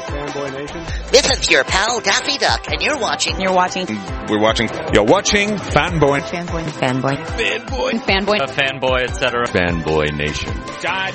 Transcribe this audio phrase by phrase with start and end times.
[0.00, 0.84] Fanboy Nation.
[1.10, 3.40] This is your pal Daffy Duck, and you're watching.
[3.40, 3.86] You're watching
[4.28, 4.68] We're watching.
[4.92, 6.20] You're watching Fanboy.
[6.20, 6.64] Fanboy.
[6.64, 7.16] Fanboy.
[7.16, 7.90] Fanboy.
[8.00, 8.40] Fanboy.
[8.40, 9.46] a fanboy, etc.
[9.46, 10.52] Fanboy Nation.
[10.82, 11.14] God,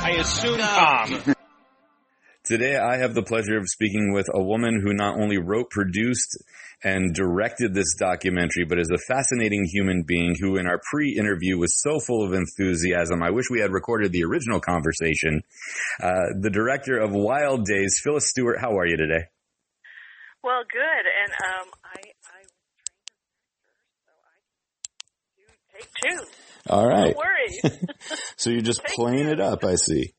[0.00, 1.34] I assume uh, Tom.
[2.48, 6.42] Today, I have the pleasure of speaking with a woman who not only wrote, produced,
[6.82, 11.78] and directed this documentary, but is a fascinating human being who, in our pre-interview, was
[11.82, 13.22] so full of enthusiasm.
[13.22, 15.42] I wish we had recorded the original conversation.
[16.02, 18.56] Uh, the director of Wild Daze, Phyllis Stuart.
[18.58, 19.26] How are you today?
[20.42, 22.00] Well, good, and um, I
[22.32, 24.36] I was trained as so I
[25.36, 26.24] do take two.
[26.70, 27.14] All right.
[27.14, 27.78] Don't worry.
[28.38, 30.14] So you're just playing it up, I see.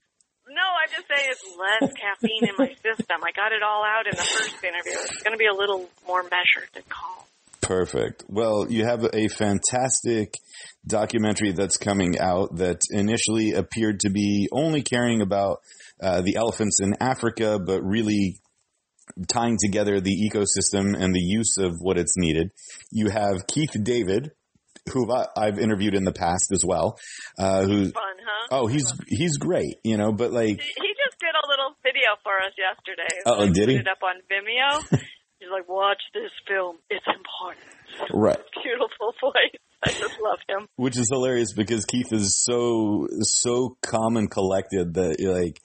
[0.92, 3.18] Just say it's less caffeine in my system.
[3.24, 4.94] I got it all out in the first interview.
[4.94, 7.26] It's going to be a little more measured and calm.
[7.62, 8.24] Perfect.
[8.28, 10.34] Well, you have a fantastic
[10.88, 15.60] documentary that's coming out that initially appeared to be only caring about
[16.02, 18.40] uh, the elephants in Africa, but really
[19.28, 22.52] tying together the ecosystem and the use of what it's needed.
[22.92, 24.32] You have Keith David,
[24.92, 26.98] who I- I've interviewed in the past as well,
[27.38, 28.48] uh, who's Fun, huh?
[28.52, 32.34] oh he's he's great, you know, but like He, just did a little video for
[32.46, 33.22] us yesterday.
[33.26, 33.78] Oh, I did he?
[33.78, 35.00] Put it up on Vimeo.
[35.40, 36.76] He's like, watch this film.
[36.90, 37.66] It's important.
[38.14, 38.38] right.
[38.64, 39.56] Beautiful voice.
[39.82, 40.68] I just love him.
[40.76, 45.58] which is hilarious because Keith is so so calm and collected that you're like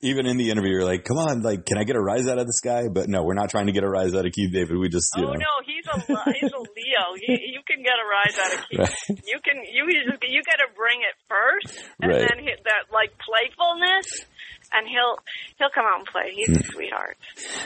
[0.00, 2.38] even in the interview you're like come on like can I get a rise out
[2.38, 4.50] of this guy but no we're not trying to get a rise out of Keith
[4.52, 7.04] David we just you Oh know no, he's a he's a Leo.
[7.20, 8.78] He, you can get a rise out of Keith.
[8.80, 9.22] Right.
[9.26, 12.20] You can you just you got to bring it first, and Right.
[12.28, 14.26] then hit that like playfulness,
[14.72, 15.16] and he'll
[15.58, 16.32] he'll come out and play.
[16.34, 16.60] He's Hmm.
[16.60, 17.16] a sweetheart,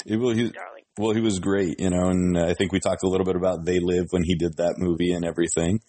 [0.06, 0.84] It- well, he, darling.
[0.98, 3.64] well he was great you know and I think we talked a little bit about
[3.64, 5.80] They Live when he did that movie and everything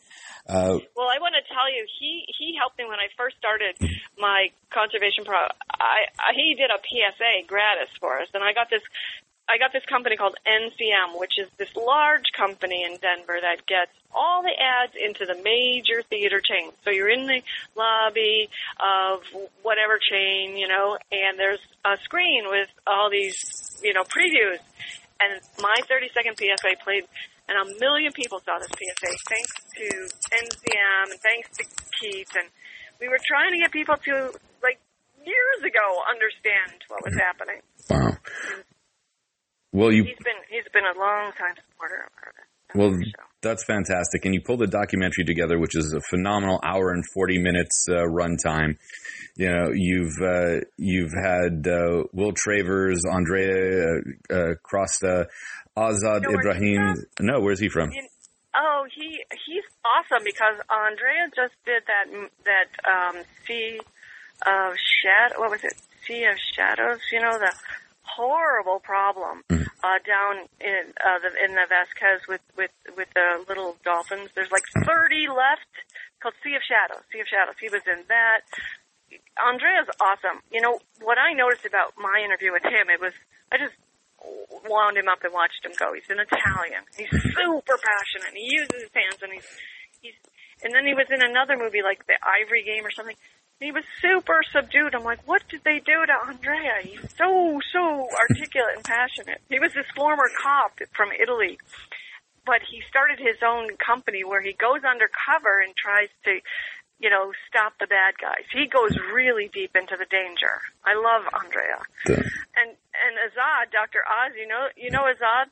[0.48, 3.76] uh, Well, I want to tell you, he he helped me when I first started
[4.18, 5.36] my conservation pro.
[5.36, 8.82] I, I he did a PSA gratis for us, and I got this.
[9.50, 13.92] I got this company called NCM, which is this large company in Denver that gets
[14.12, 16.74] all the ads into the major theater chains.
[16.84, 17.42] So you're in the
[17.76, 19.24] lobby of
[19.64, 23.40] whatever chain, you know, and there's a screen with all these,
[23.82, 24.60] you know, previews.
[25.24, 27.08] And my 30 second PSA played,
[27.48, 29.88] and a million people saw this PSA thanks to
[30.44, 31.64] NCM and thanks to
[32.02, 32.36] Keith.
[32.36, 32.50] And
[33.00, 34.14] we were trying to get people to,
[34.62, 34.80] like,
[35.24, 37.24] years ago understand what was mm-hmm.
[37.24, 37.62] happening.
[37.90, 38.18] wow
[39.78, 42.34] well you He's been he's been a long time supporter of our,
[42.80, 43.24] Well, show.
[43.42, 44.26] that's fantastic.
[44.26, 47.94] And you pulled a documentary together, which is a phenomenal hour and 40 minutes uh,
[48.20, 48.78] runtime.
[49.36, 54.00] You know, you've, uh, you've had, uh, Will Travers, Andrea,
[54.32, 55.28] uh, uh, Crosta,
[55.78, 56.96] Azad You know Ibrahim.
[57.20, 57.92] No, where's he from?
[57.92, 58.08] You-
[58.60, 59.08] Oh, he
[59.46, 62.08] he's awesome because Andrea just did that
[62.50, 63.78] that um, Sea
[64.48, 65.40] of Shadow.
[65.42, 65.74] What was it?
[66.08, 67.00] Sea of Shadows.
[67.12, 67.54] You know the
[68.18, 73.78] horrible problem uh, down in uh, the in the Vasquez with with with the little
[73.86, 74.34] dolphins.
[74.34, 75.70] There's like 30 left.
[76.18, 77.06] Called Sea of Shadows.
[77.14, 77.62] Sea of Shadows.
[77.62, 78.42] He was in that.
[79.38, 80.42] Andrea's awesome.
[80.50, 82.90] You know what I noticed about my interview with him?
[82.90, 83.14] It was
[83.54, 83.78] I just
[84.66, 85.94] wound him up and watched him go.
[85.94, 86.90] He's an Italian.
[86.98, 88.34] He's super passionate.
[88.34, 89.50] He uses his hands and he's
[90.02, 90.18] he's
[90.66, 93.16] and then he was in another movie like the Ivory Game or something.
[93.60, 94.94] He was super subdued.
[94.94, 96.74] I'm like, what did they do to Andrea?
[96.84, 99.42] He's so so articulate and passionate.
[99.50, 101.58] He was this former cop from Italy,
[102.46, 106.38] but he started his own company where he goes undercover and tries to,
[107.00, 108.46] you know, stop the bad guys.
[108.54, 110.62] He goes really deep into the danger.
[110.86, 111.82] I love Andrea.
[112.06, 114.06] And and Azad, Dr.
[114.06, 115.50] Oz, you know you know Azad?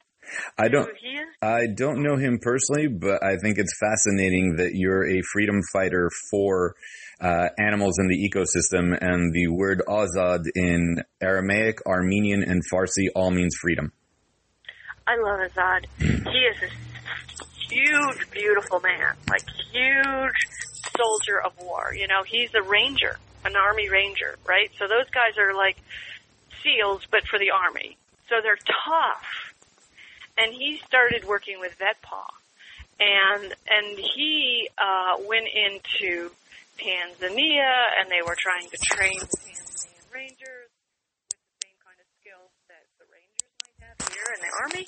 [0.58, 1.28] I don't, Who he is?
[1.42, 6.10] I don't know him personally, but I think it's fascinating that you're a freedom fighter
[6.32, 6.76] for
[7.20, 13.32] uh, animals in the ecosystem, and the word Azad in Aramaic, Armenian, and Farsi all
[13.32, 13.92] means freedom.
[15.08, 15.86] I love Azad.
[16.00, 20.34] He is a huge, beautiful man, like huge
[20.98, 21.94] soldier of war.
[21.96, 24.70] You know, he's a ranger, an army ranger, right?
[24.78, 25.78] So those guys are like
[26.64, 27.98] SEALs, but for the army.
[28.30, 29.54] So they're tough.
[30.38, 32.28] And he started working with VetPaw,
[33.00, 36.30] and and he uh, went into
[36.78, 40.70] Tanzania, and they were trying to train the Tanzanian rangers
[41.28, 44.84] with the same kind of skills that the rangers might have here in the army.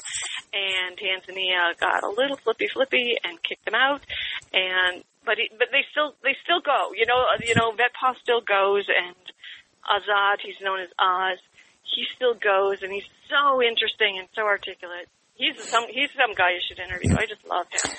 [0.54, 4.01] And Tanzania got a little flippy flippy and kicked them out.
[4.54, 6.92] And but he, but they still they still go.
[6.95, 9.16] You know you know VetPaw still goes, and
[9.88, 11.40] Azad, he's known as Oz.
[11.83, 15.07] He still goes, and he's so interesting and so articulate.
[15.38, 17.13] He's some he's some guy you should interview.
[17.16, 17.92] I just love him.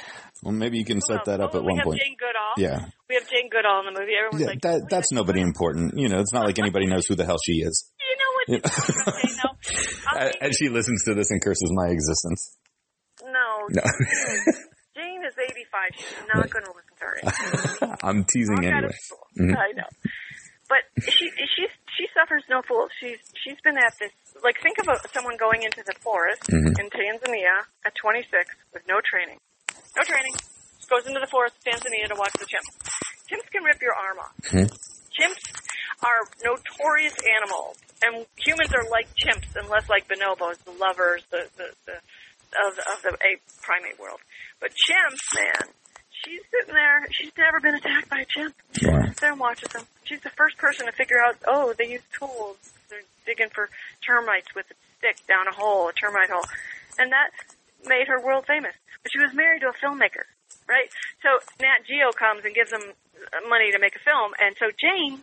[0.43, 2.01] Well, maybe you can set that up Oh, at we one have point.
[2.01, 2.55] Jane Goodall.
[2.59, 2.87] Yeah.
[3.09, 4.13] We have Jane Goodall in the movie.
[4.19, 5.95] Everyone's Yeah, like, that, that's nobody important.
[5.99, 7.91] You know, it's not like anybody knows who the hell she is.
[7.99, 9.51] you know what she's okay now.
[10.21, 12.57] I'll And she listens to this and curses my existence.
[13.23, 13.83] no, No.
[14.97, 15.91] Jane is 85.
[15.97, 17.97] She's not going to listen to her.
[18.03, 18.95] I'm teasing out anyway.
[19.39, 19.57] Mhm.
[19.57, 19.87] I know.
[20.69, 21.67] But she she
[21.99, 22.91] she suffers no fools.
[23.03, 24.15] She's she's been at this
[24.47, 26.79] like think of a, someone going into the forest Mhm.
[26.79, 28.31] in Tanzania at 26
[28.73, 29.41] with no training,
[29.99, 30.33] no training.
[30.79, 32.71] Just goes into the forest, Tanzania, to watch the chimps.
[33.27, 34.33] Chimps can rip your arm off.
[34.55, 34.71] Mhm.
[35.19, 35.43] Chimps
[36.07, 41.75] are notorious animals, and humans are like chimps, unless like bonobos, the lovers, the the,
[41.87, 41.97] the
[42.65, 44.21] of of the ape primate world.
[44.61, 45.75] But chimps, man,
[46.29, 47.07] she's sitting there.
[47.11, 48.55] She's never been attacked by a chimp.
[48.83, 49.03] Wow.
[49.07, 49.85] Sits there and watches them.
[50.05, 51.37] She's the first person to figure out.
[51.47, 52.57] Oh, they use tools.
[52.91, 53.69] They're digging for
[54.07, 56.45] termites with a stick down a hole, a termite hole,
[56.99, 57.31] and that
[57.87, 58.75] made her world famous.
[59.03, 60.25] But she was married to a filmmaker,
[60.69, 60.89] right?
[61.23, 62.83] So Nat Geo comes and gives them
[63.49, 65.23] money to make a film, and so Jane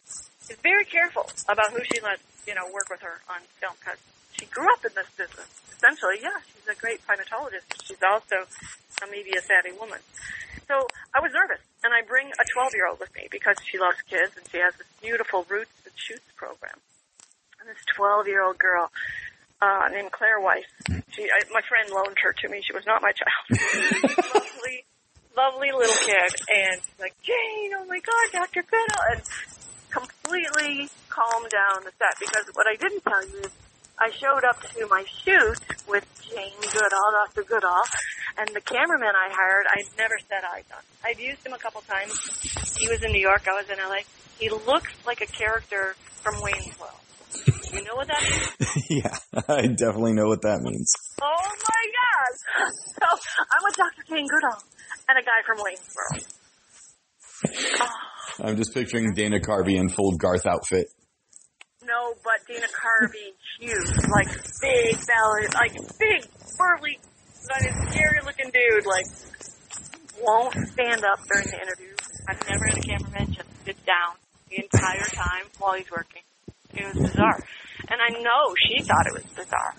[0.50, 3.98] is very careful about who she lets, you know, work with her on film because
[4.34, 5.50] she grew up in this business.
[5.76, 7.66] Essentially, yeah, she's a great primatologist.
[7.70, 8.46] but She's also
[9.04, 10.00] a media savvy woman.
[10.68, 13.78] So I was nervous, and I bring a 12 year old with me because she
[13.78, 16.78] loves kids and she has this beautiful Roots and Shoots program.
[17.60, 18.92] And this 12 year old girl
[19.62, 20.66] uh, named Claire Weiss,
[21.14, 22.62] she, I, my friend loaned her to me.
[22.66, 23.46] She was not my child.
[24.34, 24.78] lovely,
[25.38, 28.64] lovely little kid, and she's like Jane, oh my God, Dr.
[28.66, 29.22] Goodall, and
[29.94, 33.54] completely calmed down the set because what I didn't tell you is
[34.00, 37.44] I showed up to my shoot with Jane Goodall, Dr.
[37.44, 37.84] Goodall,
[38.38, 40.84] and the cameraman I hired, I'd never set eyes on.
[41.04, 42.14] I've used him a couple times.
[42.78, 44.04] He was in New York, I was in LA.
[44.38, 47.00] He looks like a character from Wayne's World.
[47.72, 48.86] You know what that means?
[48.90, 49.18] yeah,
[49.50, 50.92] I definitely know what that means.
[51.22, 52.72] Oh my god!
[52.96, 53.08] So
[53.40, 54.04] I'm with Dr.
[54.10, 54.64] Jane Goodall
[55.10, 56.26] and a guy from Wayne's World.
[57.82, 60.88] Oh, I'm just picturing Dana Carvey in full Garth outfit.
[61.86, 64.28] No, but Dana Carvey, huge, like
[64.62, 66.26] big belly, like big,
[66.58, 67.00] burly,
[67.90, 69.06] scary looking dude, like
[70.22, 71.96] won't stand up during the interview.
[72.28, 74.16] I've never had a cameraman just sit down
[74.50, 76.22] the entire time while he's working.
[76.74, 77.40] It was bizarre.
[77.88, 79.76] And I know she thought it was bizarre.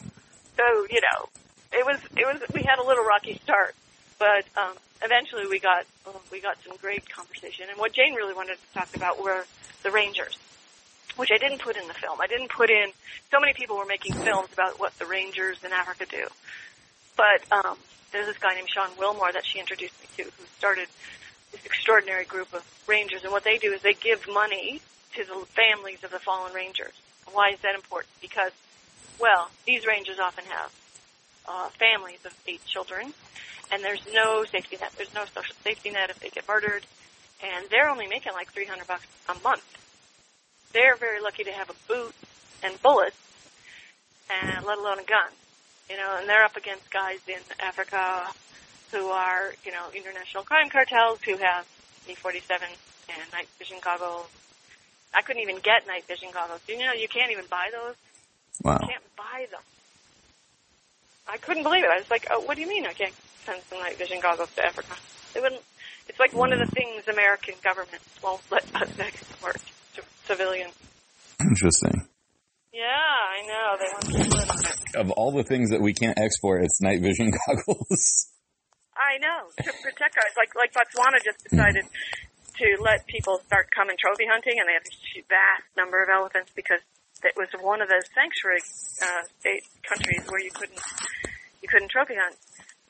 [0.57, 1.29] So, you know,
[1.73, 3.75] it was, it was, we had a little rocky start,
[4.19, 5.85] but, um, eventually we got,
[6.33, 7.67] we got some great conversation.
[7.69, 9.45] And what Jane really wanted to talk about were
[9.83, 10.39] the Rangers,
[11.17, 12.21] which I didn't put in the film.
[12.21, 12.91] I didn't put in,
[13.31, 16.27] so many people were making films about what the Rangers in Africa do.
[17.17, 17.79] But, um,
[18.13, 20.89] there's this guy named Sean Willmore that she introduced me to who started
[21.53, 23.25] this extraordinary group of rangers.
[23.25, 24.81] And what they do is they give money
[25.15, 26.93] to the families of the fallen rangers.
[27.33, 28.13] Why is that important?
[28.21, 28.53] Because,
[29.21, 30.73] well, these rangers often have
[31.49, 33.13] uh, families of eight children,
[33.73, 34.93] and there's no safety net.
[34.97, 36.87] There's no social safety net if they get murdered,
[37.43, 39.65] and they're only making like 300 bucks a month.
[40.77, 42.15] They're very lucky to have a boot
[42.63, 43.17] and bullets,
[44.29, 45.33] and let alone a gun.
[45.89, 48.27] You know, and they're up against guys in Africa
[48.93, 51.65] who are, you know, international crime cartels who have
[52.11, 52.61] AK-47
[53.09, 54.27] and night vision goggles.
[55.15, 56.61] I couldn't even get night vision goggles.
[56.69, 57.95] You know, you can't even buy those.
[58.63, 58.79] Wow.
[58.83, 59.63] You can't buy them.
[61.27, 61.91] I couldn't believe it.
[61.91, 63.15] I was like, oh, what do you mean I can't
[63.47, 64.93] send some night vision goggles to Africa?
[65.33, 65.63] They wouldn't.
[66.07, 69.57] It's like one of the things American governments won't let us export
[70.27, 70.75] civilians.
[71.41, 72.07] Interesting.
[72.73, 73.77] Yeah, I know.
[73.79, 74.97] They want to split on it.
[74.97, 78.29] Of all the things that we can't export, it's night vision goggles.
[78.97, 80.33] I know to protect us.
[80.37, 84.85] Like like Botswana just decided to let people start coming trophy hunting, and they have
[84.85, 86.81] a vast number of elephants because
[87.25, 88.61] it was one of the sanctuary
[89.01, 90.81] uh, state countries where you couldn't
[91.63, 92.37] you couldn't trophy hunt.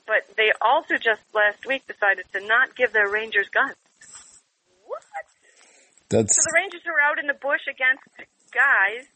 [0.06, 3.74] But they also just last week decided to not give their rangers guns.
[4.86, 5.02] What?
[6.08, 8.06] That's So the rangers are out in the bush against
[8.54, 9.06] guys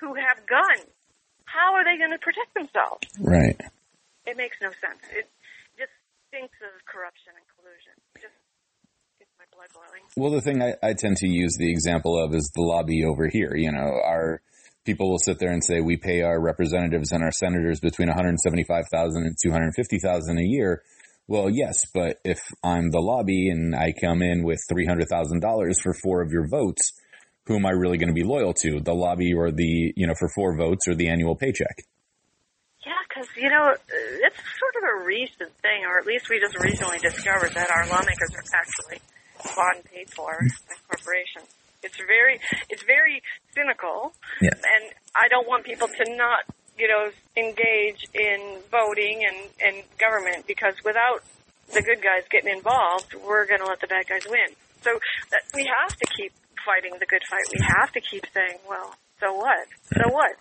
[0.00, 0.90] who have guns.
[1.44, 3.06] How are they going to protect themselves?
[3.20, 3.56] right.
[4.26, 5.00] It makes no sense.
[5.14, 5.30] It
[5.78, 5.94] just
[6.28, 7.94] stinks of corruption and collusion.
[8.16, 8.34] It just
[9.22, 10.02] gets my blood boiling.
[10.16, 13.28] Well, the thing I, I tend to use the example of is the lobby over
[13.28, 13.54] here.
[13.54, 14.42] You know, our
[14.84, 19.22] people will sit there and say we pay our representatives and our senators between 175,000
[19.22, 20.82] and 250,000 a year.
[21.28, 26.22] Well, yes, but if I'm the lobby and I come in with $300,000 for four
[26.22, 26.92] of your votes,
[27.46, 28.80] who am I really going to be loyal to?
[28.80, 31.76] The lobby or the, you know, for four votes or the annual paycheck?
[32.84, 36.56] Yeah, because, you know, it's sort of a recent thing, or at least we just
[36.60, 39.00] recently discovered that our lawmakers are actually
[39.56, 41.48] bought and paid for by corporations.
[41.82, 42.40] It's very,
[42.70, 43.22] it's very
[43.54, 44.50] cynical, Yeah.
[44.54, 46.40] and I don't want people to not,
[46.78, 51.22] you know, engage in voting and, and government because without
[51.72, 54.54] the good guys getting involved, we're going to let the bad guys win.
[54.82, 54.90] So
[55.30, 56.32] that we have to keep
[56.64, 57.42] fighting the good fight.
[57.52, 59.66] We have to keep saying, well, so what?
[59.96, 60.36] So what?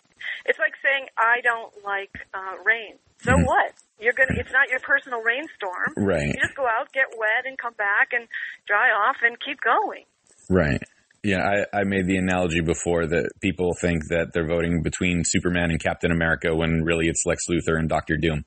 [0.45, 2.95] It's like saying I don't like uh, rain.
[3.23, 3.45] So Mhm.
[3.45, 3.73] what?
[3.99, 4.35] You're gonna.
[4.37, 5.93] It's not your personal rainstorm.
[5.95, 6.27] Right.
[6.27, 8.27] You just go out, get wet, and come back and
[8.67, 10.03] dry off and keep going.
[10.49, 10.81] Right.
[11.25, 15.71] Yeah, I, I made the analogy before that people think that they're voting between Superman
[15.71, 18.45] and Captain America when really it's Lex Luthor and Doctor Doom.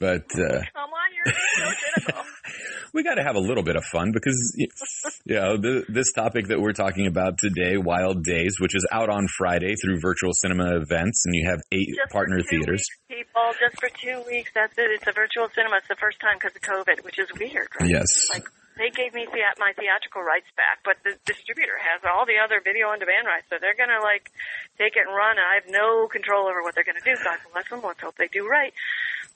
[0.00, 2.24] But uh, Come on, you're so cynical.
[2.92, 6.48] we got to have a little bit of fun because you know the, this topic
[6.48, 10.74] that we're talking about today, Wild Daze, which is out on Friday through virtual cinema
[10.74, 12.84] events, and you have eight Just partner theaters.
[13.08, 14.50] Weeks, people, just for two weeks.
[14.54, 14.90] That's it.
[14.90, 15.76] It's a virtual cinema.
[15.76, 17.68] It's the first time because of COVID, which is weird.
[17.80, 17.90] Right?
[17.90, 18.06] Yes.
[18.34, 18.44] Like
[18.78, 22.62] they gave me thea- my theatrical rights back, but the distributor has all the other
[22.62, 24.30] video on demand rights, so they're gonna like
[24.78, 25.36] take it and run.
[25.36, 27.14] And I have no control over what they're gonna do.
[27.22, 27.82] God bless them.
[27.82, 28.72] Let's hope they do right.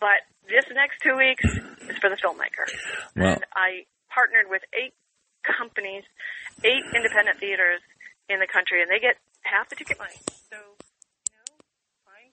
[0.00, 2.66] But this next two weeks is for the filmmaker.
[3.34, 4.94] And I partnered with eight
[5.42, 6.04] companies,
[6.64, 7.80] eight independent theaters
[8.28, 10.14] in the country, and they get half the ticket money.
[10.50, 11.38] So, you
[12.06, 12.30] find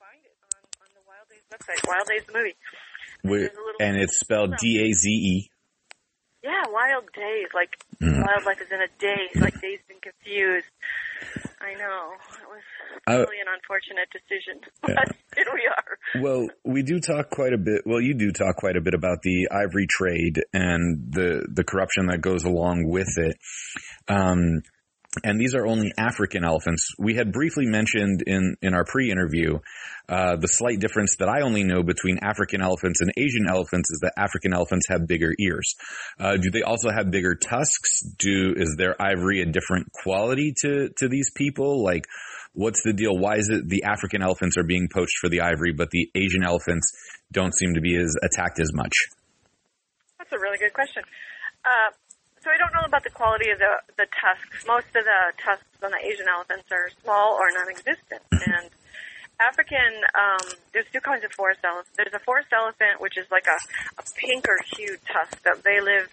[0.00, 1.86] find it on on the Wild Daze website.
[1.86, 2.56] Wild Daze the movie.
[3.80, 5.50] and it's spelled D A Z E.
[6.42, 8.24] Yeah, Wild Daze, like Mm.
[8.24, 10.68] wildlife is in a daze, like dazed and confused.
[11.60, 12.62] I know it was
[13.08, 16.22] really an unfortunate decision, but here we are.
[16.22, 17.82] Well, we do talk quite a bit.
[17.84, 22.06] Well, you do talk quite a bit about the ivory trade and the the corruption
[22.06, 23.36] that goes along with it.
[24.06, 24.62] Um,
[25.24, 26.94] and these are only African elephants.
[26.98, 29.58] We had briefly mentioned in in our pre-interview
[30.08, 34.00] uh, the slight difference that I only know between African elephants and Asian elephants is
[34.02, 35.74] that African elephants have bigger ears.
[36.18, 38.00] Uh, do they also have bigger tusks?
[38.18, 41.82] Do is their ivory a different quality to to these people?
[41.82, 42.06] Like,
[42.54, 43.16] what's the deal?
[43.16, 46.42] Why is it the African elephants are being poached for the ivory, but the Asian
[46.44, 46.92] elephants
[47.30, 48.94] don't seem to be as attacked as much?
[50.18, 51.02] That's a really good question.
[51.64, 51.92] Uh,
[52.48, 54.64] so I don't know about the quality of the the tusks.
[54.66, 58.70] Most of the tusks on the Asian elephants are small or non-existent, and
[59.38, 61.92] African, um, there's two kinds of forest elephants.
[61.94, 63.58] There's a forest elephant, which is like a,
[64.00, 66.10] a pinker hued tusk that they lived,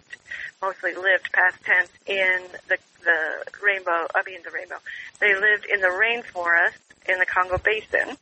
[0.62, 3.20] mostly lived past tense in the, the
[3.64, 4.78] rainbow, I mean the rainbow.
[5.20, 6.78] They lived in the rainforest
[7.10, 8.16] in the Congo Basin.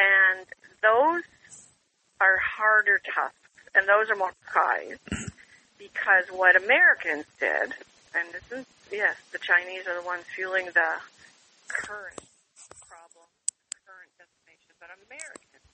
[0.00, 0.46] And
[0.82, 1.22] those
[2.20, 3.36] are harder tusks,
[3.76, 4.98] and those are more prized
[5.82, 7.74] because what Americans did,
[8.14, 10.90] and this is, yes, the Chinese are the ones fueling the
[11.66, 12.22] current
[12.86, 13.26] problem,
[13.82, 15.66] current destination, but Americans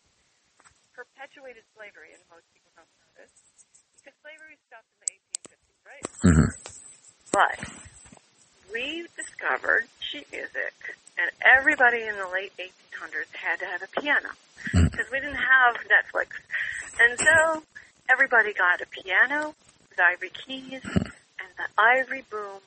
[0.97, 3.33] perpetuated slavery, and most people don't know this,
[4.01, 6.05] because slavery stopped in the 1850s, right?
[6.25, 6.51] Mm-hmm.
[7.29, 7.59] But
[8.73, 10.73] we discovered sheet music,
[11.21, 14.33] and everybody in the late 1800s had to have a piano
[14.73, 16.41] because we didn't have Netflix,
[16.97, 17.63] and so
[18.09, 19.55] everybody got a piano
[19.99, 22.61] ivory keys, and the ivory boom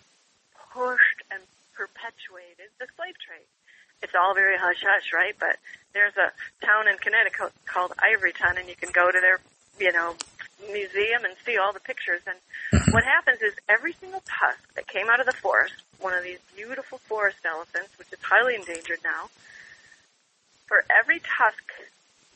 [0.73, 1.41] pushed and
[1.73, 3.47] perpetuated the slave trade.
[4.01, 5.35] It's all very hush hush, right?
[5.39, 5.57] But
[5.93, 6.31] there's a
[6.65, 9.39] town in Connecticut called Ivoryton, and you can go to their,
[9.79, 10.15] you know,
[10.71, 12.21] museum and see all the pictures.
[12.25, 12.37] And
[12.93, 16.39] what happens is every single tusk that came out of the forest, one of these
[16.55, 19.29] beautiful forest elephants, which is highly endangered now,
[20.67, 21.63] for every tusk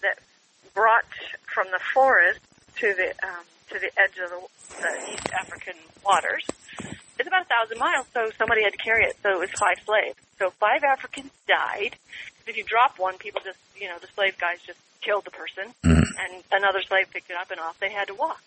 [0.02, 0.20] that
[0.74, 1.06] brought
[1.46, 2.40] from the forest
[2.78, 4.42] to the um, to the edge of the,
[4.82, 6.46] the East African waters,
[7.18, 8.06] it's about a thousand miles.
[8.14, 9.16] So somebody had to carry it.
[9.24, 10.18] So it was five slaves.
[10.38, 11.96] So five Africans died.
[12.48, 15.74] If you drop one, people just you know the slave guys just killed the person,
[15.84, 18.42] and another slave picked it up and off they had to walk.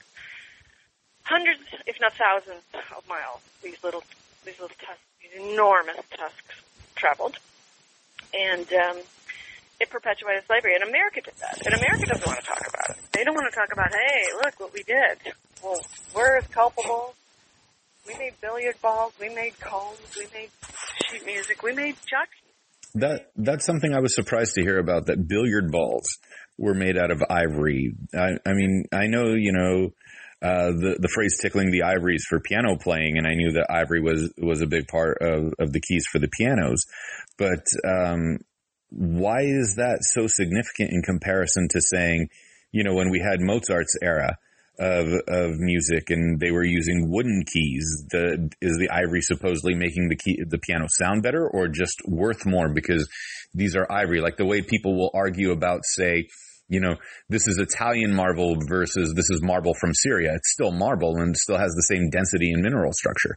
[1.24, 2.62] Hundreds, if not thousands,
[2.96, 3.40] of miles.
[3.62, 4.02] These little
[4.44, 6.62] these little tusks, these enormous tusks,
[6.94, 7.38] traveled,
[8.32, 8.98] and um,
[9.80, 10.74] it perpetuated slavery.
[10.74, 11.58] And America did that.
[11.64, 13.12] And America doesn't want to talk about it.
[13.12, 15.34] They don't want to talk about, hey, look what we did.
[15.62, 15.80] Well,
[16.14, 17.14] we're as culpable.
[18.06, 19.12] We made billiard balls.
[19.20, 19.98] We made combs.
[20.16, 20.50] We made
[21.10, 21.62] sheet music.
[21.62, 22.48] We made jockeys.
[22.94, 25.06] That that's something I was surprised to hear about.
[25.06, 26.06] That billiard balls
[26.56, 27.94] were made out of ivory.
[28.14, 29.90] I, I mean, I know you know
[30.40, 34.00] uh, the the phrase "tickling the ivories" for piano playing, and I knew that ivory
[34.00, 36.84] was was a big part of of the keys for the pianos.
[37.36, 38.38] But um,
[38.90, 42.28] why is that so significant in comparison to saying,
[42.72, 44.36] you know, when we had Mozart's era?
[44.80, 48.04] Of, of music and they were using wooden keys.
[48.12, 52.46] The, is the ivory supposedly making the key, the piano sound better or just worth
[52.46, 53.08] more because
[53.52, 54.20] these are ivory?
[54.20, 56.28] Like the way people will argue about, say,
[56.68, 56.94] you know,
[57.28, 60.34] this is Italian marble versus this is marble from Syria.
[60.34, 63.36] It's still marble and still has the same density and mineral structure.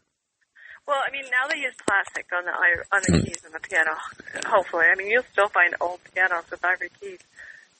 [0.91, 3.23] Well, I mean, now they use plastic on the on the hmm.
[3.23, 3.95] keys on the piano.
[4.43, 7.23] Hopefully, I mean, you'll still find old pianos with ivory keys,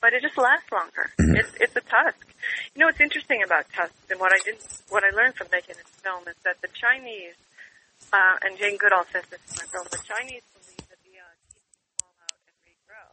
[0.00, 1.12] but it just lasts longer.
[1.20, 1.36] Mm.
[1.36, 2.24] It's it's a tusk.
[2.72, 5.76] You know, what's interesting about tusks, and what I didn't, what I learned from making
[5.76, 7.36] this film is that the Chinese,
[8.16, 11.36] uh, and Jane Goodall says this in my film, the Chinese believe that the uh,
[11.52, 11.68] teeth
[12.00, 13.12] fall out and regrow.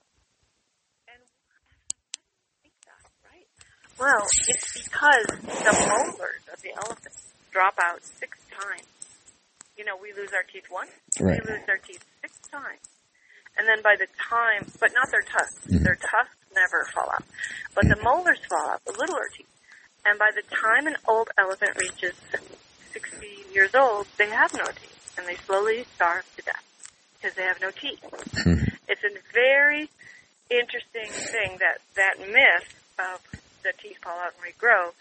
[1.12, 1.22] And
[2.63, 3.51] think that, right?
[4.00, 7.20] Well, it's because the molars of the elephant
[7.51, 8.88] drop out six times
[9.79, 11.39] you know, we lose our teeth once, Right.
[11.39, 12.83] we lose our teeth six times.
[13.55, 15.55] And then by the time, but not their tusks.
[15.67, 15.83] Mm-hmm.
[15.88, 17.24] Their tusks never fall out.
[17.74, 18.03] But the mm-hmm.
[18.03, 19.48] molars fall out, the littler teeth.
[20.03, 22.12] And by the time an old elephant reaches
[22.91, 25.15] 60 years old, they have no teeth.
[25.17, 28.03] And they slowly starve to death because they have no teeth.
[28.03, 28.75] Mm-hmm.
[28.89, 29.89] it's a very
[30.51, 32.67] interesting thing that that myth
[33.00, 33.24] of
[33.63, 34.91] the teeth fall out and regrow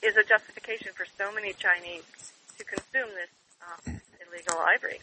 [0.00, 3.28] is a justification for so many Chinese to consume this
[3.60, 4.00] um,
[4.32, 5.00] illegal ivory.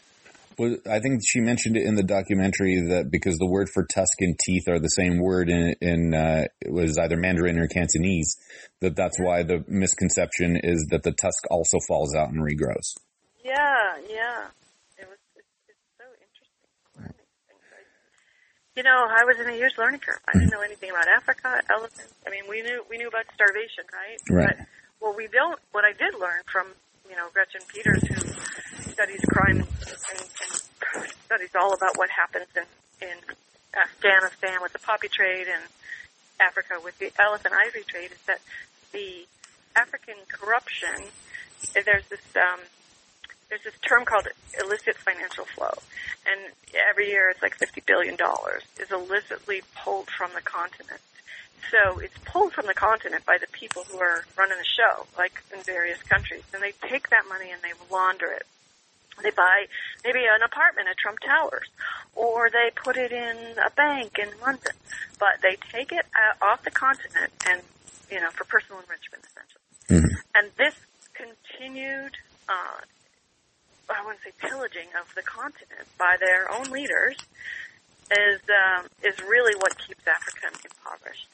[0.58, 4.20] Well, I think she mentioned it in the documentary that because the word for tusk
[4.20, 8.36] and teeth are the same word in, in uh, it was either Mandarin or Cantonese,
[8.82, 12.92] that that's why the misconception is that the tusk also falls out and regrows.
[13.44, 13.56] Yeah,
[14.10, 14.48] yeah.
[14.98, 15.18] It was.
[15.38, 16.68] It's, it's so interesting.
[16.98, 17.14] learning
[17.48, 17.64] things.
[17.72, 20.20] I- You know, I was in a year's learning curve.
[20.28, 22.14] I didn't know anything about Africa, elephants.
[22.28, 24.20] I mean, we knew we knew about starvation, right?
[24.30, 24.58] Right.
[24.58, 24.68] But
[25.00, 26.68] what we don't, what I did learn from
[27.10, 32.64] you know Gretchen Peters, who studies crime and, and, studies all about what happens in
[33.08, 33.18] in
[33.74, 35.64] Afghanistan with the poppy trade and
[36.40, 38.40] Africa with the elephant ivory trade, is that
[38.92, 39.26] the
[39.76, 41.10] African corruption.
[41.74, 42.60] There's this um,
[43.50, 44.28] there's this term called
[44.62, 45.74] illicit financial flow,
[46.26, 46.54] and
[46.90, 51.02] every year it's like fifty billion dollars is illicitly pulled from the continent.
[51.72, 55.44] So it's pulled from the continent by the people who are running the show, like
[55.54, 58.46] in various countries, and they take that money and they launder it.
[59.22, 59.66] They buy
[60.04, 61.68] maybe an apartment at Trump Towers,
[62.16, 64.72] or they put it in a bank in London,
[65.20, 66.06] but they take it
[66.42, 67.62] off the continent and
[68.10, 69.60] you know for personal enrichment essentially.
[70.36, 70.76] And this
[71.14, 72.14] continued,
[72.48, 72.80] uh,
[73.90, 77.18] I wouldn't say pillaging of the continent by their own leaders
[78.12, 81.28] is um, is really what keeps Africa impoverished.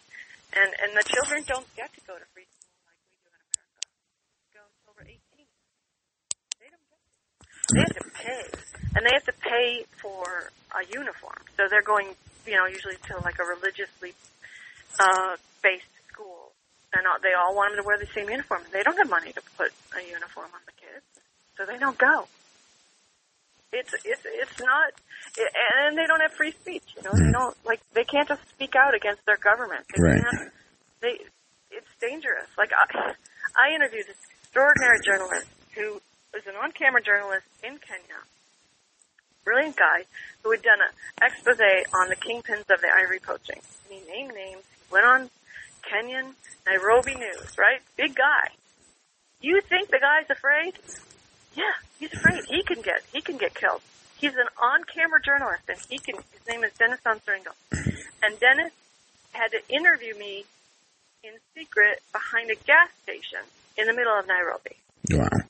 [0.56, 3.36] And and the children don't get to go to free school like we do in
[3.36, 3.79] America.
[4.56, 5.48] Go until they're 18.
[6.64, 7.12] They don't get to.
[7.75, 8.44] They have to pay,
[8.96, 11.44] and they have to pay for a uniform.
[11.58, 12.16] So they're going,
[12.48, 14.16] you know, usually to like a religiously
[15.00, 16.56] uh, based school,
[16.96, 18.64] and all, they all want them to wear the same uniform.
[18.72, 21.03] They don't have money to put a uniform on the kids,
[21.60, 22.27] so they don't go.
[23.74, 24.94] It's it's it's not,
[25.36, 26.96] and they don't have free speech.
[26.96, 29.84] You know, they don't like they can't just speak out against their government.
[29.94, 30.22] They Right.
[30.24, 30.53] can't.
[31.05, 31.22] They
[31.70, 32.50] it's dangerous.
[32.57, 33.13] Like I,
[33.53, 36.01] I interviewed this extraordinary journalist who
[36.33, 38.25] was an on-camera journalist in Kenya,
[39.44, 40.09] brilliant guy
[40.41, 40.89] who had done an
[41.22, 41.61] expose
[41.94, 43.61] on the kingpins of the ivory poaching.
[43.85, 44.63] And he named names.
[44.65, 45.29] He went on
[45.85, 46.33] Kenyan
[46.65, 47.81] Nairobi News, right?
[47.98, 48.50] Big guy.
[49.41, 50.74] You think the guy's afraid?
[51.55, 52.46] Yeah, he's afraid.
[52.50, 53.81] He can get he can get killed.
[54.18, 56.15] He's an on-camera journalist, and he can.
[56.15, 57.53] His name is Dennis Onsarigo,
[58.24, 58.72] and Dennis
[59.33, 60.46] had to interview me
[61.25, 63.40] in secret behind a gas station
[63.77, 64.77] in the middle of Nairobi.
[65.11, 65.46] Wow.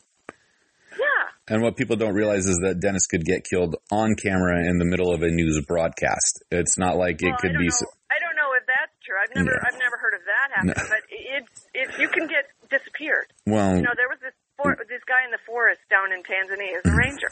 [0.95, 4.79] Yeah, And what people don't realize is that Dennis could get killed on camera in
[4.79, 6.43] the middle of a news broadcast.
[6.51, 7.67] It's not like it could I be.
[7.67, 7.91] know.
[8.07, 9.19] I don't know if that's true.
[9.19, 9.67] I've never Yeah.
[9.67, 10.87] I've never heard of that happening, No.
[10.87, 13.27] but it's it's you can get disappeared.
[13.45, 14.87] Well, You know, there was this for, mm.
[14.87, 16.97] this guy in the forest down in Tanzania as a mm.
[16.97, 17.31] ranger.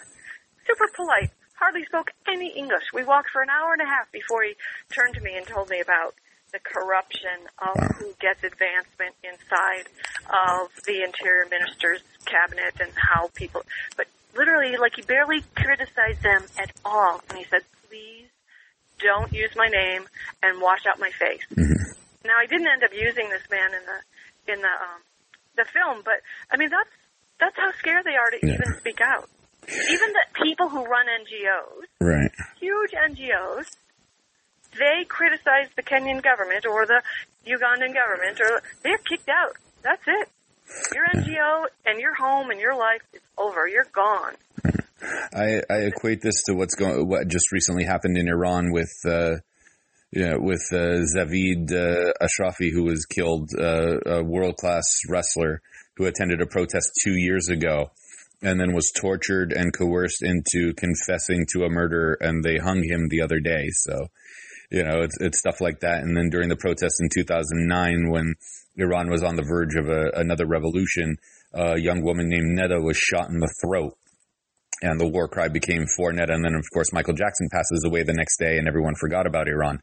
[0.67, 2.83] Super polite, hardly spoke any English.
[2.93, 4.55] We walked for an hour and a half before he
[4.91, 6.15] turned to me and told me about
[6.53, 9.89] the corruption of who gets advancement inside
[10.29, 13.63] of the interior minister's cabinet and how people,
[13.97, 14.05] but
[14.37, 17.19] literally, like he barely criticized them at all.
[17.29, 18.29] And he said, please
[18.99, 20.05] don't use my name
[20.43, 21.41] and wash out my face.
[22.23, 25.01] Now I didn't end up using this man in the in the um,
[25.57, 26.89] the film, but I mean that's
[27.39, 28.53] that's how scared they are to Yeah.
[28.53, 29.27] even speak out.
[29.67, 32.31] Even the people who run NGOs, right.
[32.59, 33.65] huge NGOs,
[34.77, 37.01] they criticize the Kenyan government or the
[37.47, 39.55] Ugandan government, or they're kicked out.
[39.81, 40.29] That's it.
[40.95, 43.67] Your NGO and your home and your life is over.
[43.67, 44.33] You're gone.
[45.33, 49.35] I, I equate this to what's going, what just recently happened in Iran with, uh,
[50.11, 55.61] you know, with uh, Zavid uh, Ashrafi, who was killed, uh, a world class wrestler
[55.97, 57.91] who attended a protest two years ago,
[58.41, 63.07] and then was tortured and coerced into confessing to a murder, and they hung him
[63.09, 63.67] the other day.
[63.71, 64.07] So,
[64.73, 66.01] you know, it's it's stuff like that.
[66.01, 68.33] And then during the protests in 2009, when
[68.75, 71.17] Iran was on the verge of a, another revolution,
[71.53, 73.95] a young woman named Neda was shot in the throat
[74.81, 76.33] and the war cry became for Neda.
[76.33, 79.47] And then, of course, Michael Jackson passes away the next day, and everyone forgot about
[79.47, 79.79] Iran.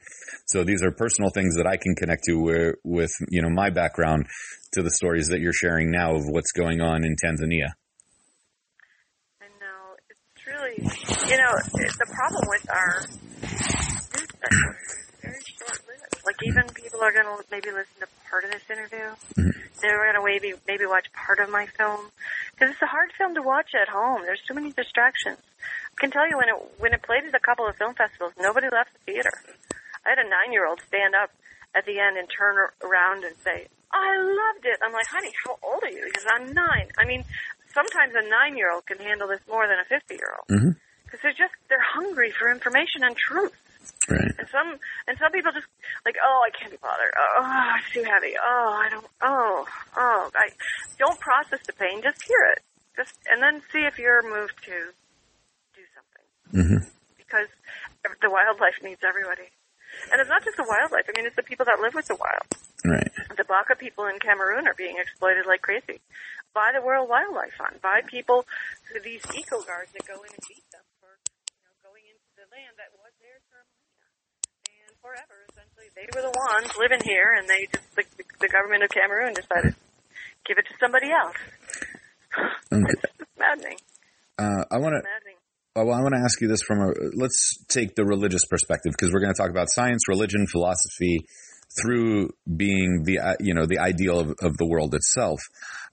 [0.47, 3.71] So these are personal things that I can connect to where, with you know my
[3.71, 4.27] background
[4.73, 7.71] to the stories that you're sharing now of what's going on in Tanzania.
[9.41, 13.07] I know it's really, you know, the problem with our
[15.23, 16.25] very short-lived.
[16.25, 19.15] Like even people are going to maybe listen to part of this interview.
[19.37, 19.53] Mhm.
[19.81, 22.11] They're going to maybe maybe watch part of my film
[22.53, 24.23] because it's a hard film to watch at home.
[24.23, 25.39] There's too many distractions.
[25.61, 28.33] I can tell you when it when it played at a couple of film festivals,
[28.39, 29.33] nobody left the theater.
[30.05, 31.31] I had a nine year old stand up
[31.75, 35.59] at the end and turn around and say, "I loved it." I'm like, "Honey, how
[35.63, 36.89] old are you?" Because I'm nine.
[36.99, 37.25] I mean,
[37.73, 40.77] sometimes a nine year old can handle this more than a fifty year old Mhm.
[41.05, 43.57] because they're just they're hungry for information and truth.
[44.09, 44.33] Right.
[44.39, 45.67] And some and some people just
[46.05, 47.13] like, oh, I can't be bothered.
[47.17, 48.35] Oh, it's too heavy.
[48.37, 49.07] Oh, I don't.
[49.23, 49.67] Oh,
[49.97, 50.51] oh, I
[50.99, 52.03] don't process the pain.
[52.03, 52.63] Just hear it.
[52.97, 54.93] Just and then see if you're moved to
[55.75, 56.85] do something hmm
[57.17, 57.47] because
[58.03, 59.47] the wildlife needs everybody.
[60.11, 61.07] And it's not just the wildlife.
[61.07, 62.43] I mean, it's the people that live with the wild.
[62.83, 63.11] Right.
[63.37, 66.03] The Baka people in Cameroon are being exploited like crazy
[66.55, 68.47] by the World Wildlife Fund, by people,
[68.91, 71.15] who these eco guards that go in and beat them for
[71.55, 75.37] you know, going into the land that was theirs for millennia and forever.
[75.53, 78.05] Essentially, they were the ones living here, and they just the,
[78.41, 79.75] the government of Cameroon decided
[80.47, 81.37] give it to somebody else.
[82.73, 82.85] Okay.
[83.37, 83.77] Maddening,
[84.39, 85.03] Uh, I want to.
[85.75, 86.93] Oh, well, I want to ask you this from a.
[87.17, 91.27] Let's take the religious perspective because we're going to talk about science, religion, philosophy,
[91.83, 95.41] through being the uh, you know the ideal of, of the world itself.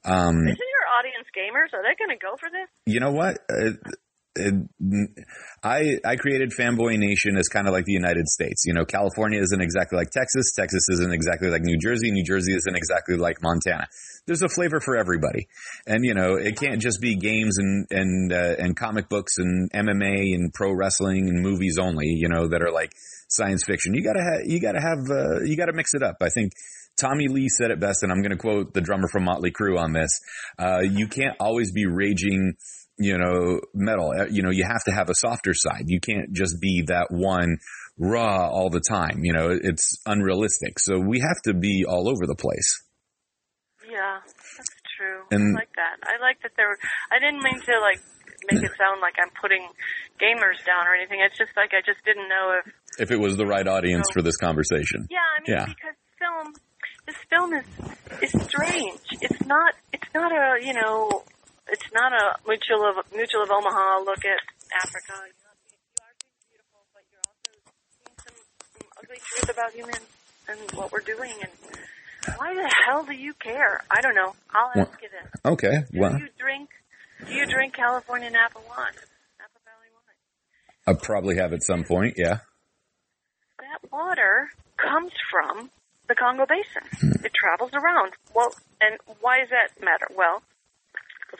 [0.04, 1.74] Um, Isn't your audience gamers?
[1.76, 2.68] Are they going to go for this?
[2.86, 3.38] you know what?
[3.50, 3.72] Uh,
[5.62, 8.64] I I created Fanboy Nation as kind of like the United States.
[8.66, 10.52] You know, California isn't exactly like Texas.
[10.54, 12.10] Texas isn't exactly like New Jersey.
[12.10, 13.86] New Jersey isn't exactly like Montana.
[14.26, 15.48] There's a flavor for everybody,
[15.86, 19.70] and you know, it can't just be games and and uh, and comic books and
[19.72, 22.08] MMA and pro wrestling and movies only.
[22.08, 22.92] You know, that are like
[23.28, 23.94] science fiction.
[23.94, 26.16] You gotta you gotta have uh, you gotta mix it up.
[26.20, 26.52] I think.
[26.98, 29.78] Tommy Lee said it best, and I'm going to quote the drummer from Motley Crue
[29.78, 30.10] on this.
[30.58, 32.54] Uh, you can't always be raging
[32.98, 34.10] you know, metal.
[34.18, 35.84] Uh, You know, you have to have a softer side.
[35.86, 37.58] You can't just be that one
[37.98, 39.20] raw all the time.
[39.22, 40.78] You know, it's unrealistic.
[40.80, 42.82] So we have to be all over the place.
[43.90, 44.18] Yeah,
[44.56, 45.22] that's true.
[45.30, 45.96] And- I like that.
[46.04, 46.76] I like that there.
[47.10, 48.00] I didn't mean to like
[48.52, 49.66] make it sound like I'm putting
[50.20, 51.20] gamers down or anything.
[51.24, 52.72] It's just like I just didn't know if.
[52.98, 55.06] If it was the right audience for this conversation.
[55.10, 55.64] Yeah, I mean Yeah.
[55.66, 56.52] because film,
[57.06, 57.64] this film is
[58.22, 59.00] is strange.
[59.22, 59.74] It's not.
[59.92, 61.24] It's not a you know.
[61.98, 64.38] Not a mutual of mutual of Omaha look at
[64.84, 65.14] Africa.
[65.18, 65.34] You
[65.98, 66.14] are
[66.46, 67.50] beautiful, but you're also
[67.90, 68.38] seeing some,
[68.78, 70.06] some ugly truth about humans
[70.48, 71.34] and what we're doing.
[71.42, 71.50] And
[72.38, 73.82] why the hell do you care?
[73.90, 74.32] I don't know.
[74.54, 75.40] I'll Well, ask you this.
[75.44, 75.76] Okay.
[75.92, 76.68] Well do Well, you drink?
[77.26, 78.94] Do you drink California Napa wine?
[79.42, 80.14] Napa Valley wine.
[80.86, 82.14] I probably have at some point.
[82.16, 82.38] Yeah.
[83.58, 85.70] That water comes from
[86.08, 86.86] the Congo Basin.
[87.00, 87.24] Hmm.
[87.26, 88.12] It travels around.
[88.34, 90.06] Well, and why does that matter?
[90.16, 90.42] Well,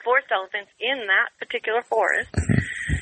[0.03, 2.31] forest elephants in that particular forest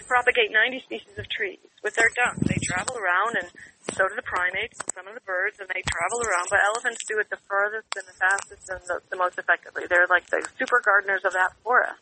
[0.08, 2.40] propagate 90 species of trees with their dung.
[2.48, 3.48] They travel around, and
[3.94, 6.48] so do the primates and some of the birds, and they travel around.
[6.50, 9.84] But elephants do it the furthest and the fastest and the, the most effectively.
[9.86, 12.02] They're like the super gardeners of that forest.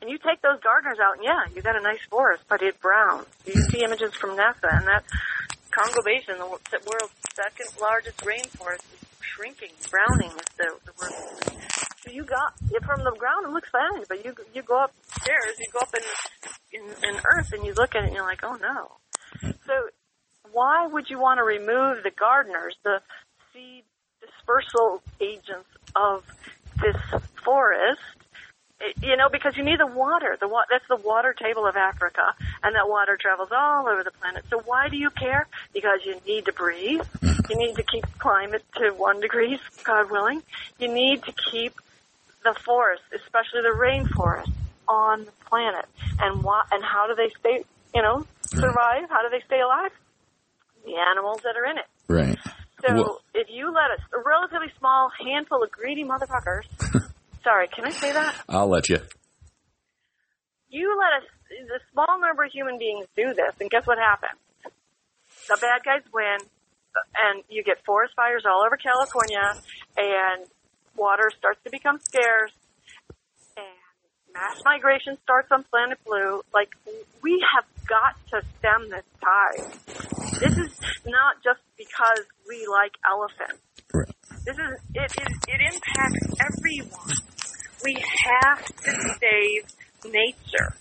[0.00, 2.80] And you take those gardeners out, and yeah, you got a nice forest, but it
[2.80, 3.26] browns.
[3.44, 5.04] You see images from NASA, and that
[5.70, 9.70] Congo Basin, the world's second largest rainforest, is shrinking.
[9.90, 11.87] Browning is the, the word.
[12.04, 13.46] So you got it from the ground.
[13.46, 17.52] It looks fine, but you you go upstairs, you go up in, in in Earth,
[17.52, 18.92] and you look at it, and you're like, oh no.
[19.66, 19.88] So
[20.52, 23.00] why would you want to remove the gardeners, the
[23.52, 23.84] seed
[24.20, 26.24] dispersal agents of
[26.80, 26.96] this
[27.44, 28.00] forest?
[29.02, 30.36] You know, because you need the water.
[30.40, 32.32] The wa- that's the water table of Africa,
[32.62, 34.44] and that water travels all over the planet.
[34.50, 35.48] So why do you care?
[35.74, 37.00] Because you need to breathe.
[37.50, 40.44] You need to keep climate to one degree, God willing.
[40.78, 41.74] You need to keep
[42.44, 44.50] the forest, especially the rainforest,
[44.88, 45.84] on the planet.
[46.20, 46.62] And why?
[46.72, 47.64] And how do they stay?
[47.94, 49.08] You know, survive?
[49.10, 49.90] How do they stay alive?
[50.84, 51.86] The animals that are in it.
[52.08, 52.38] Right.
[52.86, 56.64] So Well- if you let us, a relatively small handful of greedy motherfuckers,
[57.44, 58.34] sorry, can I say that?
[58.48, 58.98] I'll let you.
[60.70, 61.28] You let us,
[61.66, 64.38] the small number of human beings do this, and guess what happens?
[65.48, 66.38] The bad guys win,
[67.24, 69.54] and you get forest fires all over California,
[69.96, 70.46] and
[70.98, 72.52] water starts to become scarce,
[73.56, 73.66] and
[74.34, 76.42] mass migration starts on planet Blue.
[76.52, 76.70] Like,
[77.22, 79.72] we have got to stem this tide.
[80.40, 83.62] This is not just because we like elephants.
[83.94, 84.08] Right.
[84.44, 85.28] This is it, it.
[85.48, 87.16] It impacts everyone.
[87.84, 90.74] We have to save nature.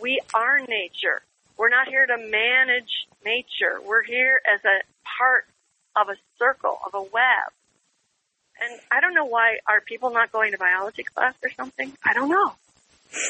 [0.00, 1.22] We are nature.
[1.56, 2.90] We're not here to manage
[3.24, 3.80] nature.
[3.84, 4.80] We're here as a
[5.18, 5.46] part
[5.96, 7.52] of a circle, of a web.
[8.60, 11.92] And I don't know why are people not going to biology class or something?
[12.04, 12.52] I don't know.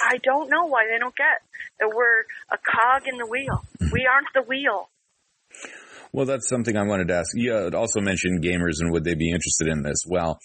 [0.04, 1.40] I don't know why they don't get
[1.78, 3.64] that we're a cog in the wheel.
[3.78, 3.88] Hmm.
[3.92, 4.88] We aren't the wheel.
[6.12, 7.30] Well, that's something I wanted to ask.
[7.34, 10.04] You also mentioned gamers and would they be interested in this?
[10.06, 10.40] Well,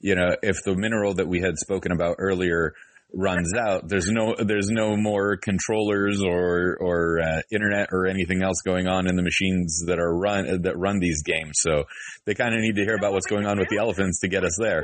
[0.00, 2.72] you know, if the mineral that we had spoken about earlier
[3.12, 8.62] runs out, there's no there's no more controllers or or uh, internet or anything else
[8.64, 11.54] going on in the machines that are run that run these games.
[11.56, 11.84] So
[12.24, 14.44] they kind of need to hear about what's going on with the elephants to get
[14.44, 14.82] us there.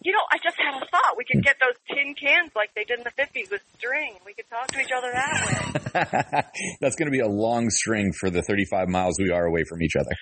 [0.00, 1.16] You know, I just had a thought.
[1.16, 4.14] We could get those tin cans like they did in the 50s with string.
[4.24, 6.42] We could talk to each other that way.
[6.80, 9.82] That's going to be a long string for the 35 miles we are away from
[9.82, 10.14] each other.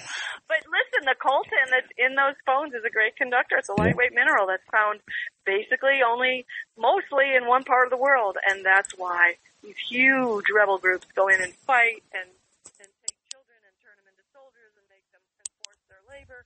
[0.53, 3.57] But listen, the coltan that's in those phones is a great conductor.
[3.57, 5.01] It's a lightweight mineral that's found
[5.49, 6.45] basically only,
[6.77, 11.25] mostly in one part of the world, and that's why these huge rebel groups go
[11.25, 12.29] in and fight and
[12.77, 16.45] and take children and turn them into soldiers and make them enforce their labor,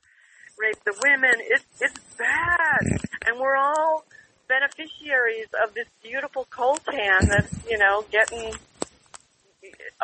[0.56, 1.44] rape the women.
[1.44, 4.08] It's it's bad, and we're all
[4.48, 8.56] beneficiaries of this beautiful coltan that's you know getting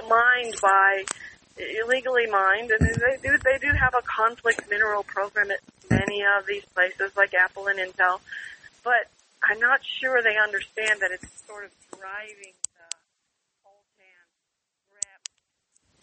[0.04, 1.06] mined by
[1.58, 6.46] illegally mined, and they do they do have a conflict mineral program at many of
[6.48, 8.20] these places like Apple and Intel,
[8.84, 9.10] but
[9.44, 12.88] I'm not sure they understand that it's sort of driving the
[13.62, 14.24] coltan
[14.96, 15.22] rep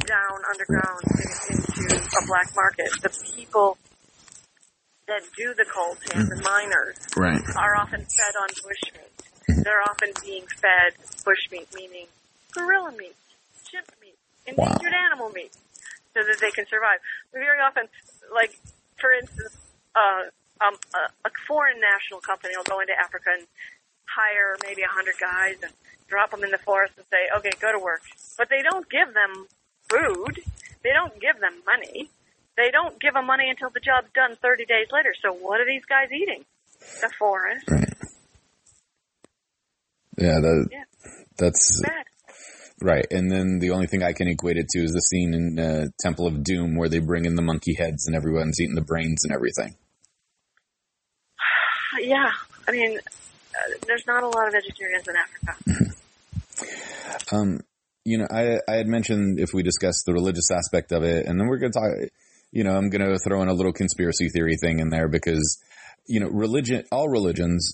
[0.06, 2.90] down underground in- into a black market.
[3.02, 3.78] The people
[5.08, 6.44] that do the coltan, the mm-hmm.
[6.44, 7.42] miners, Right.
[7.56, 9.10] are often fed on bushmeat.
[9.18, 9.62] Mm-hmm.
[9.62, 12.06] They're often being fed bushmeat, meaning
[12.52, 13.16] gorilla meat,
[13.70, 13.90] chimp
[14.46, 15.53] endangered animal meat,
[16.14, 16.98] so that they can survive.
[17.33, 17.88] Very often,
[18.33, 18.59] like
[18.98, 19.57] for instance,
[19.94, 20.31] uh,
[20.64, 23.46] um, a, a foreign national company will go into Africa and
[24.07, 25.72] hire maybe a hundred guys and
[26.09, 28.03] drop them in the forest and say, "Okay, go to work,"
[28.37, 29.46] but they don't give them
[29.88, 30.40] food.
[30.83, 32.11] They don't give them money.
[32.57, 35.14] They don't give them money until the job's done 30 days later.
[35.22, 36.44] So what are these guys eating?
[37.00, 37.68] The forest.
[37.68, 37.88] Right.
[40.18, 40.85] Yeah, that, Yeah.
[41.38, 42.05] that's Bad.
[42.82, 43.06] Right.
[43.10, 45.86] And then the only thing I can equate it to is the scene in uh,
[46.00, 49.24] Temple of Doom where they bring in the monkey heads and everyone's eating the brains
[49.24, 49.76] and everything.
[52.00, 52.30] Yeah,
[52.68, 55.94] I mean, uh, there's not a lot of vegetarians in Africa.
[57.32, 57.60] Um,
[58.04, 61.38] you know, I I had mentioned if we discuss the religious aspect of it, and
[61.38, 62.10] then we're going to talk.
[62.52, 65.62] You know, I'm going to throw in a little conspiracy theory thing in there because,
[66.11, 67.73] you know, religion, all religions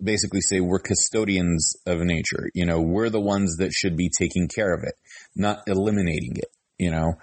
[0.00, 2.50] basically say we're custodians of nature.
[2.54, 4.94] You know, we're the ones that should be taking care of it,
[5.34, 6.52] not eliminating it.
[6.78, 7.14] You know,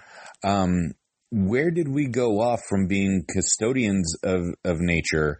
[0.44, 0.94] um,
[1.32, 5.38] where did we go off from being custodians of of nature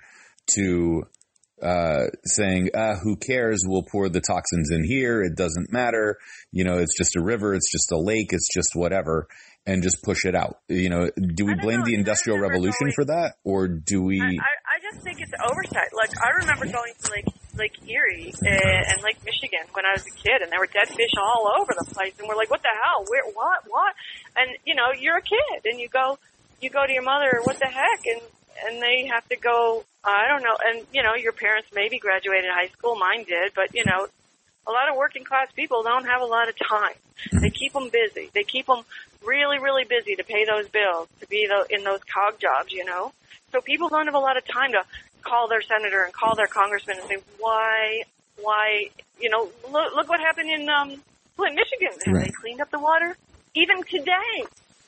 [0.52, 1.04] to
[1.62, 3.64] uh, saying, ah, who cares?
[3.66, 5.24] We'll pour the toxins in here.
[5.24, 6.18] It doesn't matter.
[6.52, 7.56] You know, it's just a river.
[7.56, 8.30] It's just a lake.
[8.32, 9.28] It's just whatever
[9.66, 10.60] and just push it out.
[10.70, 11.86] You know, do we blame know.
[11.86, 14.22] the industrial revolution going- for that or do we?
[14.22, 14.36] I,
[14.96, 15.92] just think it's oversight.
[15.92, 20.08] Like I remember going to Lake Lake Erie and, and Lake Michigan when I was
[20.08, 22.62] a kid, and there were dead fish all over the place, and we're like, "What
[22.64, 23.06] the hell?
[23.08, 23.28] Where?
[23.34, 23.64] What?
[23.68, 23.94] What?"
[24.36, 26.18] And you know, you're a kid, and you go,
[26.62, 28.22] you go to your mother, "What the heck?" and
[28.66, 29.84] and they have to go.
[30.04, 32.96] I don't know, and you know, your parents maybe graduated high school.
[32.96, 34.08] Mine did, but you know,
[34.68, 36.96] a lot of working class people don't have a lot of time.
[37.32, 38.30] They keep them busy.
[38.34, 38.84] They keep them
[39.24, 43.12] really, really busy to pay those bills, to be in those cog jobs, you know.
[43.56, 44.84] So people don't have a lot of time to
[45.22, 48.02] call their senator and call their congressman and say, why,
[48.42, 51.02] why, you know, look, look what happened in um,
[51.38, 51.98] Flint, Michigan.
[52.06, 52.26] Have Right.
[52.26, 53.16] they cleaned up the water?
[53.54, 54.44] Even today,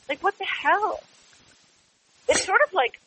[0.10, 1.00] like what the hell?
[2.28, 3.00] It's sort of like,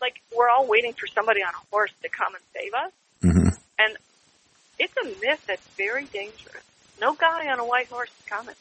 [0.00, 2.92] like we're all waiting for somebody on a horse to come and save us.
[3.22, 3.58] Mhm.
[3.78, 3.96] And
[4.78, 6.64] it's a myth that's very dangerous.
[7.02, 8.54] No guy on a white horse is coming.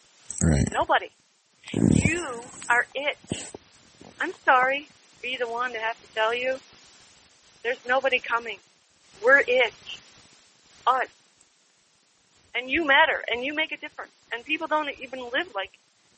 [0.44, 0.68] Right.
[0.74, 1.12] Nobody.
[1.72, 3.18] You are it.
[4.20, 4.90] I'm sorry
[5.22, 6.58] be the one to have to tell you.
[7.64, 8.58] There's nobody coming.
[9.24, 9.74] We're it.
[10.88, 11.08] Us.
[12.56, 14.12] And you matter and you make a difference.
[14.34, 15.72] And people don't even live like,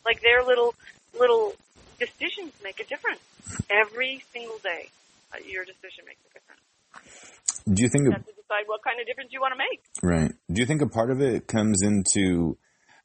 [0.05, 0.73] like their little,
[1.19, 1.53] little
[1.99, 3.19] decisions make a difference.
[3.69, 4.89] Every single day,
[5.33, 6.61] uh, your decision makes a difference.
[7.71, 9.57] Do you think, You a, have to decide what kind of difference you want to
[9.57, 9.83] make.
[10.01, 10.31] right.
[10.51, 12.57] Do you think a part of it comes into,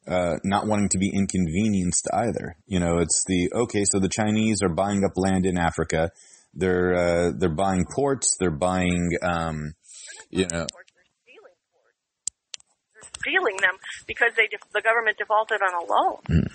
[0.09, 2.55] uh, not wanting to be inconvenienced either?
[2.67, 6.11] You know, it's the, okay, so the Chinese are buying up land in Africa.
[6.53, 8.35] They're, uh, they're buying ports.
[8.39, 9.73] They're buying, um,
[10.29, 10.65] you know.
[10.65, 10.89] They're
[11.23, 12.01] stealing ports.
[12.93, 16.49] They're stealing them because they def- the government defaulted on a loan.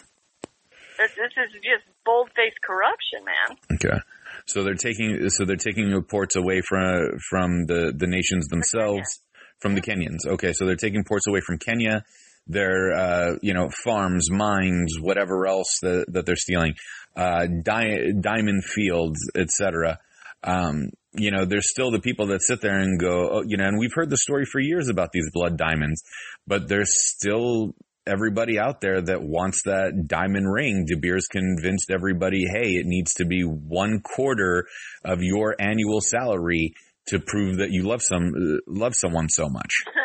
[0.99, 3.59] This, this is just bold-faced corruption, man.
[3.75, 4.01] Okay.
[4.47, 9.21] So they're taking so they're taking the ports away from from the the nations themselves
[9.61, 10.27] from the Kenyans.
[10.27, 12.05] Okay, so they're taking ports away from Kenya.
[12.47, 16.75] Their uh, you know farms, mines, whatever else that, that they're stealing,
[17.17, 19.99] uh, di- diamond fields, etc.
[20.43, 23.65] Um, you know, there's still the people that sit there and go, oh, you know,
[23.65, 26.03] and we've heard the story for years about these blood diamonds,
[26.47, 27.75] but there's still
[28.07, 33.15] everybody out there that wants that diamond ring, De Beers convinced everybody, hey, it needs
[33.15, 34.67] to be one quarter
[35.05, 36.75] of your annual salary
[37.07, 39.85] to prove that you love some uh, love someone so much.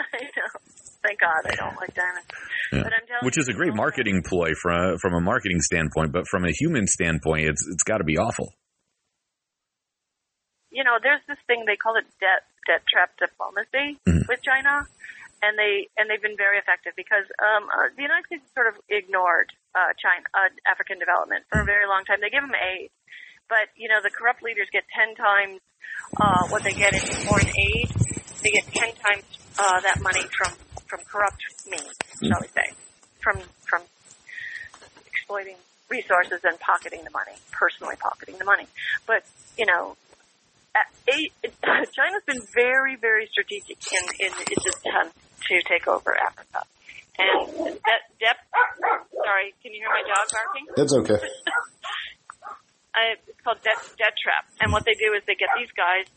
[1.09, 2.29] Thank God I don't like diamonds.
[2.69, 2.85] Yeah.
[2.85, 6.29] But I'm telling Which is a great marketing ploy from from a marketing standpoint, but
[6.29, 8.53] from a human standpoint, it's it's got to be awful.
[10.69, 14.29] You know, there's this thing they call it debt debt trap diplomacy Mhm.
[14.29, 14.85] with China,
[15.41, 18.77] and they and they've been very effective because um, uh, the United States sort of
[18.85, 22.21] ignored uh, China uh, African development for a very long time.
[22.21, 22.93] They give them aid,
[23.49, 25.57] but you know the corrupt leaders get ten times
[26.21, 27.89] uh, what they get in foreign aid.
[28.45, 29.25] They get ten times
[29.57, 30.53] uh, that money from
[30.89, 32.27] from corrupt means, hmm.
[32.27, 32.73] shall we say,
[33.21, 33.81] from from
[35.05, 35.55] exploiting
[35.89, 38.67] resources and pocketing the money, personally pocketing the money.
[39.05, 39.23] But
[39.57, 39.95] you know,
[40.75, 41.31] a-
[41.95, 46.65] China's been very, very strategic in, in its attempt to take over Africa.
[47.19, 48.47] And that, dep-
[49.11, 50.65] sorry, can you hear my dog barking?
[50.75, 51.19] That's okay.
[52.95, 54.47] I, it's called debt, debt trap.
[54.61, 56.07] And what they do is they get these guys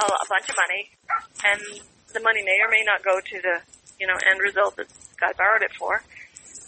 [0.00, 0.90] a, a bunch of money,
[1.44, 1.60] and
[2.12, 3.60] the money may or may not go to the
[3.98, 4.86] you know end result that
[5.20, 6.02] guy borrowed it for.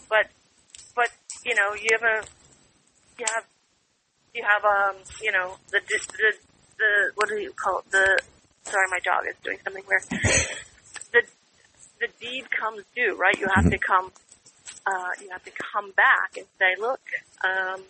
[0.09, 0.27] But
[0.95, 1.09] but
[1.45, 2.27] you know you have a
[3.19, 3.45] you have
[4.33, 6.33] you have um you know the the
[6.77, 8.19] the, what do you call it the
[8.63, 10.03] sorry my dog is doing something weird
[11.11, 11.21] the
[11.99, 14.11] the deed comes due right you have to come
[14.87, 17.01] uh you have to come back and say look
[17.43, 17.81] um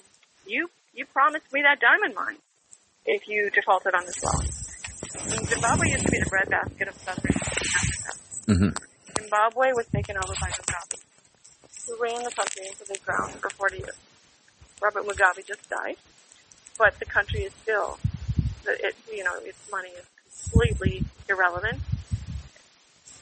[0.46, 2.38] you you promised me that diamond mine
[3.06, 4.46] if you defaulted on this loan.
[5.48, 8.12] Zimbabwe used to be the breadbasket of southern Africa.
[8.48, 8.91] hmm
[9.32, 11.00] Zimbabwe was taken over by Mugabe,
[11.88, 13.96] who ran the country into the ground for 40 years.
[14.82, 15.96] Robert Mugabe just died,
[16.78, 17.98] but the country is still,
[18.68, 20.06] it, you know, its money is
[20.52, 21.80] completely irrelevant.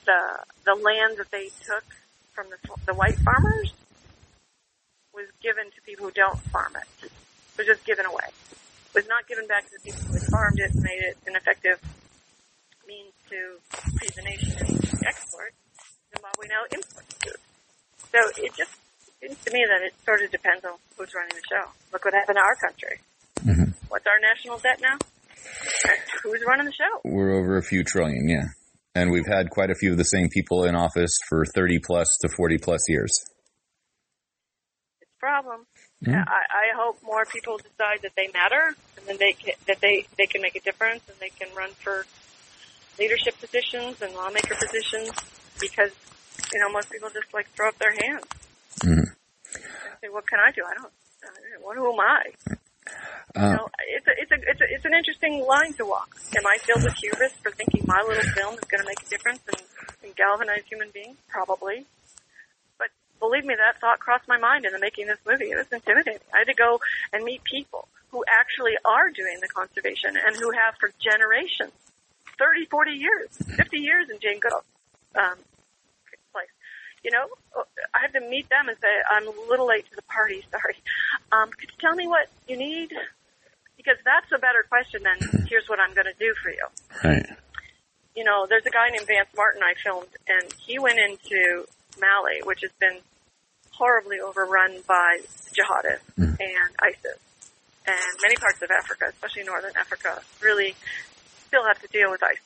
[0.05, 1.85] The the land that they took
[2.33, 3.71] from the the white farmers
[5.13, 7.05] was given to people who don't farm it.
[7.05, 7.11] It
[7.55, 8.25] was just given away.
[8.25, 11.35] It was not given back to the people who farmed it and made it an
[11.35, 11.77] effective
[12.87, 13.59] means to
[13.99, 15.53] feed the nation and export.
[16.15, 17.39] Zimbabwe now imports food.
[18.11, 18.71] So it just
[19.21, 21.69] seems to me that it sort of depends on who's running the show.
[21.93, 22.99] Look what happened to our country.
[23.45, 23.73] Mhm.
[23.89, 24.97] What's our national debt now?
[26.23, 27.01] Who's running the show?
[27.03, 28.45] We're over a few trillion, yeah.
[28.95, 32.07] And we've had quite a few of the same people in office for 30 plus
[32.21, 33.11] to 40 plus years.
[35.01, 35.65] It's a problem.
[36.01, 36.23] Yeah.
[36.27, 36.41] I,
[36.73, 40.25] I hope more people decide that they matter and then they can, that they, they
[40.25, 42.05] can make a difference and they can run for
[42.97, 45.11] leadership positions and lawmaker positions
[45.59, 45.91] because,
[46.53, 48.25] you know, most people just like throw up their hands.
[48.79, 49.05] Mhm.
[50.01, 50.63] Say, what can I do?
[50.65, 50.93] I don't,
[51.61, 52.23] what, who am I?
[53.35, 56.15] Uh, You know, it's a, it's a, it's a, it's an interesting line to walk.
[56.37, 59.09] Am I filled with hubris for thinking my little film is going to make a
[59.09, 59.61] difference and,
[60.03, 61.17] and galvanize human beings?
[61.27, 61.85] Probably.
[62.77, 62.87] But
[63.19, 65.51] believe me, that thought crossed my mind in the making this movie.
[65.51, 66.21] It was intimidating.
[66.33, 66.79] I had to go
[67.13, 71.73] and meet people who actually are doing the conservation and who have for generations,
[72.39, 74.63] 30, 40 years, 50 years in Jane Goodall's
[75.15, 75.37] um,
[76.31, 76.51] place.
[77.03, 77.27] You know,
[77.93, 80.75] I had to meet them and say, I'm a little late to the party, sorry.
[81.31, 82.91] Um, could you tell me what you need?
[83.77, 86.67] Because that's a better question than here's what I'm going to do for you.
[87.03, 87.25] right.
[88.15, 91.65] You know, there's a guy named Vance Martin I filmed, and he went into
[92.01, 92.99] Mali, which has been
[93.71, 95.19] horribly overrun by
[95.55, 97.17] jihadists and ISIS.
[97.87, 100.75] And many parts of Africa, especially northern Africa, really
[101.47, 102.43] still have to deal with ISIS.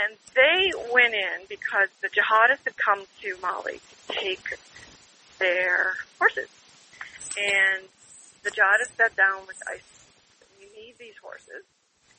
[0.00, 4.58] And they went in because the jihadists had come to Mali to take
[5.38, 6.48] their horses.
[7.36, 7.84] And
[8.42, 9.84] the jihadists sat down with ISIS.
[10.58, 11.64] We need these horses,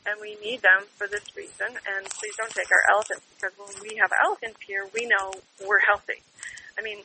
[0.05, 3.89] and we need them for this reason, and please don't take our elephants, because when
[3.89, 5.33] we have elephants here, we know
[5.65, 6.21] we're healthy.
[6.77, 6.99] I mean,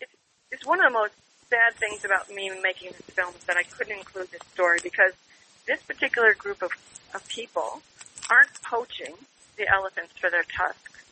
[0.00, 0.12] it's,
[0.50, 1.12] it's one of the most
[1.50, 5.12] sad things about me making this film is that I couldn't include this story, because
[5.66, 6.70] this particular group of,
[7.14, 7.82] of people
[8.30, 9.14] aren't poaching
[9.56, 11.04] the elephants for their tusks.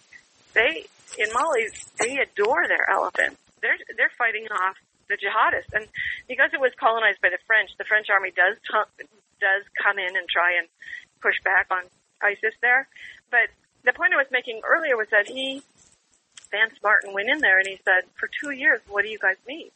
[0.54, 0.86] They,
[1.18, 1.68] in Mali,
[1.98, 3.40] they adore their elephants.
[3.60, 4.76] They're, they're fighting off
[5.08, 5.72] the jihadists.
[5.72, 5.86] And
[6.28, 9.06] because it was colonized by the French, the French army does, t-
[9.40, 10.68] does come in and try and
[11.20, 11.84] push back on
[12.20, 12.88] ISIS there.
[13.30, 13.48] But
[13.84, 15.62] the point I was making earlier was that he,
[16.50, 19.36] Vance Martin went in there and he said, for two years, what do you guys
[19.48, 19.72] need?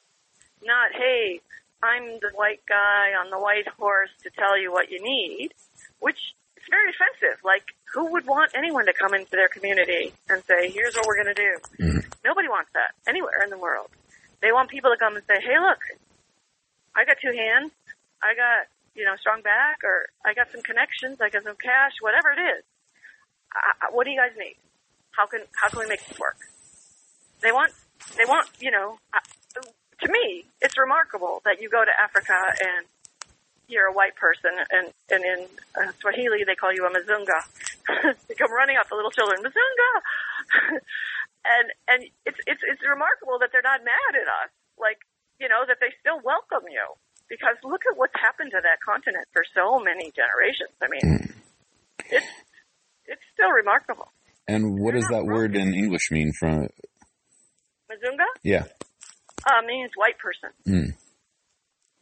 [0.63, 1.41] Not, hey,
[1.83, 5.53] I'm the white guy on the white horse to tell you what you need,
[6.01, 6.19] which
[6.67, 7.39] is very offensive.
[7.47, 7.63] Like,
[7.95, 11.35] who would want anyone to come into their community and say, here's what we're going
[11.35, 11.53] to do?
[12.25, 13.89] Nobody wants that anywhere in the world.
[14.43, 15.79] They want people to come and say, hey, look,
[16.95, 17.71] I got two hands.
[18.23, 21.21] I got, you know, strong back or I got some connections.
[21.23, 22.63] I got some cash, whatever it is.
[23.55, 24.57] I, I- what do you guys need?
[25.15, 26.37] How can, how can we make this work?
[27.41, 27.73] They want
[28.17, 29.21] they want, you know, uh,
[30.01, 32.87] to me, it's remarkable that you go to Africa and
[33.69, 35.39] you're a white person, and and in
[35.75, 37.39] uh, Swahili they call you a Mazunga.
[38.29, 39.91] they come running up, the little children, Mazunga,
[41.45, 44.99] and and it's it's it's remarkable that they're not mad at us, like
[45.41, 46.85] you know that they still welcome you
[47.29, 50.71] because look at what's happened to that continent for so many generations.
[50.83, 51.35] I mean,
[52.11, 52.31] it's
[53.07, 54.11] it's still remarkable.
[54.49, 56.69] And what does that word in English mean from?
[57.91, 58.65] Mazunga Yeah.
[59.47, 60.51] uh, means white person.
[60.67, 60.97] Mm.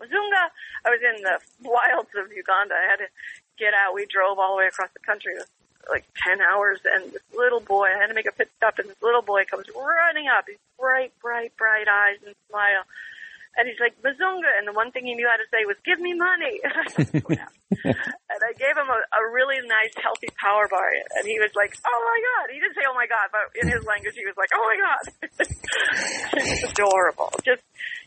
[0.01, 0.45] Mazunga.
[0.85, 2.75] I was in the wilds of Uganda.
[2.75, 3.09] I had to
[3.59, 3.95] get out.
[3.95, 5.35] We drove all the way across the country,
[5.89, 7.89] like ten hours, and this little boy.
[7.95, 10.45] I had to make a pit stop, and this little boy comes running up.
[10.47, 12.85] He's bright, bright, bright eyes and smile.
[13.57, 14.51] And he's like, Mazunga.
[14.59, 16.59] And the one thing he knew how to say was, give me money.
[16.65, 17.47] And I said, "Oh, yeah."
[17.85, 20.91] and I gave him a, a really nice, healthy power bar.
[20.91, 22.55] And he was like, oh my God.
[22.55, 24.79] He didn't say, oh my God, but in his language, he was like, oh my
[24.79, 25.03] God.
[26.43, 27.31] it's adorable.
[27.45, 27.63] Just,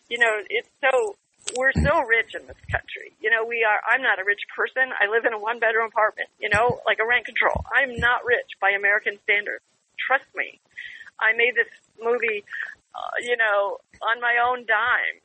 [0.10, 1.16] you know, it's so,
[1.56, 3.14] we're so rich in this country.
[3.22, 4.92] You know, we are, I'm not a rich person.
[5.00, 7.64] I live in a one bedroom apartment, you know, like a rent control.
[7.72, 9.64] I'm not rich by American standards.
[9.98, 10.60] Trust me.
[11.20, 11.70] I made this
[12.02, 12.44] movie,
[12.94, 15.18] uh, you know, on my own dime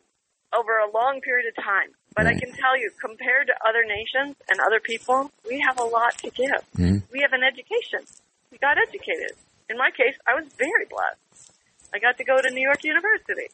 [0.52, 1.92] over a long period of time.
[2.14, 5.84] But I can tell you, compared to other nations and other people, we have a
[5.84, 6.60] lot to give.
[6.76, 7.02] Mhm.
[7.10, 8.04] We have an education.
[8.50, 9.32] We got educated.
[9.70, 11.52] In my case, I was very blessed.
[11.94, 13.48] I got to go to New York University.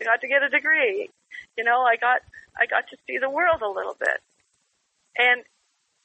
[0.00, 1.10] I got to get a degree.
[1.56, 2.20] You know, I got
[2.58, 4.20] I got to see the world a little bit.
[5.18, 5.42] And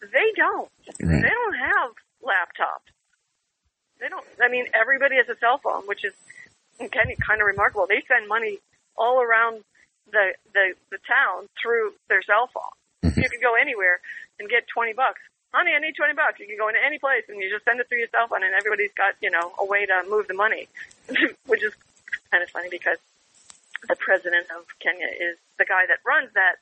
[0.02, 0.70] they don't.
[1.02, 1.22] Right.
[1.22, 1.92] They don't have
[2.24, 2.90] laptops.
[4.00, 4.26] They don't.
[4.42, 6.14] I mean, everybody has a cell phone, which is
[6.80, 7.88] kind of kind of remarkable.
[7.88, 8.60] They spend money
[8.98, 9.64] all around
[10.12, 12.76] the the the town through their cell phone.
[13.06, 13.22] Mm-hmm.
[13.22, 14.02] You can go anywhere
[14.40, 15.22] and get twenty bucks.
[15.54, 16.40] Honey, I need twenty bucks.
[16.40, 18.44] You can go into any place and you just send it through your cell phone,
[18.44, 20.68] and everybody's got you know a way to move the money,
[21.46, 21.74] which is
[22.32, 22.98] kind of funny because
[23.88, 26.60] the president of Kenya is the guy that runs that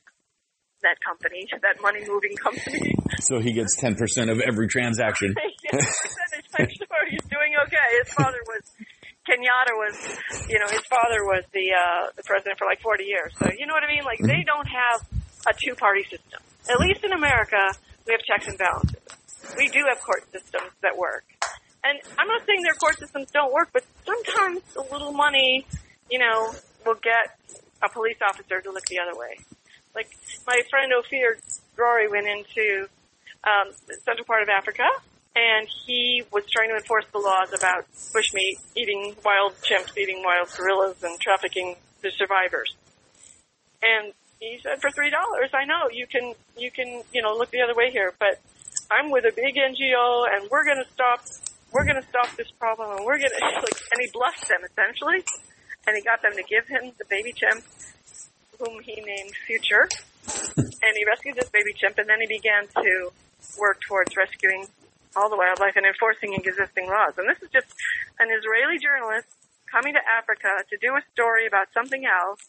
[0.81, 2.95] that company, that money moving company.
[3.21, 5.35] So he gets ten percent of every transaction.
[5.63, 6.47] yes, percentage.
[6.57, 7.87] I'm sure he's doing okay.
[8.01, 8.63] His father was
[9.29, 9.95] Kenyatta was,
[10.49, 13.31] you know, his father was the uh, the president for like 40 years.
[13.37, 14.03] So you know what I mean?
[14.03, 15.05] Like they don't have
[15.45, 16.41] a two party system.
[16.69, 17.61] At least in America,
[18.07, 18.97] we have checks and balances.
[19.57, 21.25] We do have court systems that work.
[21.83, 25.65] And I'm not saying their court systems don't work, but sometimes a little money,
[26.09, 26.53] you know,
[26.85, 27.37] will get
[27.83, 29.37] a police officer to look the other way.
[29.95, 30.09] Like
[30.47, 31.41] my friend Ofir
[31.77, 32.87] Drori went into
[33.43, 34.85] um, the central part of Africa,
[35.35, 40.49] and he was trying to enforce the laws about bushmeat, eating wild chimps, eating wild
[40.55, 42.75] gorillas, and trafficking the survivors.
[43.81, 47.51] And he said, for three dollars, I know you can, you can, you know, look
[47.51, 48.39] the other way here, but
[48.91, 51.23] I'm with a big NGO, and we're going to stop,
[51.71, 54.61] we're going to stop this problem, and we're going to, like, and he bluffed them
[54.65, 55.23] essentially,
[55.87, 57.63] and he got them to give him the baby chimp,
[58.59, 59.89] whom he named Future,
[60.57, 63.11] and he rescued this baby chimp, and then he began to
[63.59, 64.67] work towards rescuing
[65.15, 67.13] all the wildlife and enforcing existing laws.
[67.17, 67.67] And this is just
[68.19, 69.27] an Israeli journalist
[69.71, 72.39] coming to Africa to do a story about something else,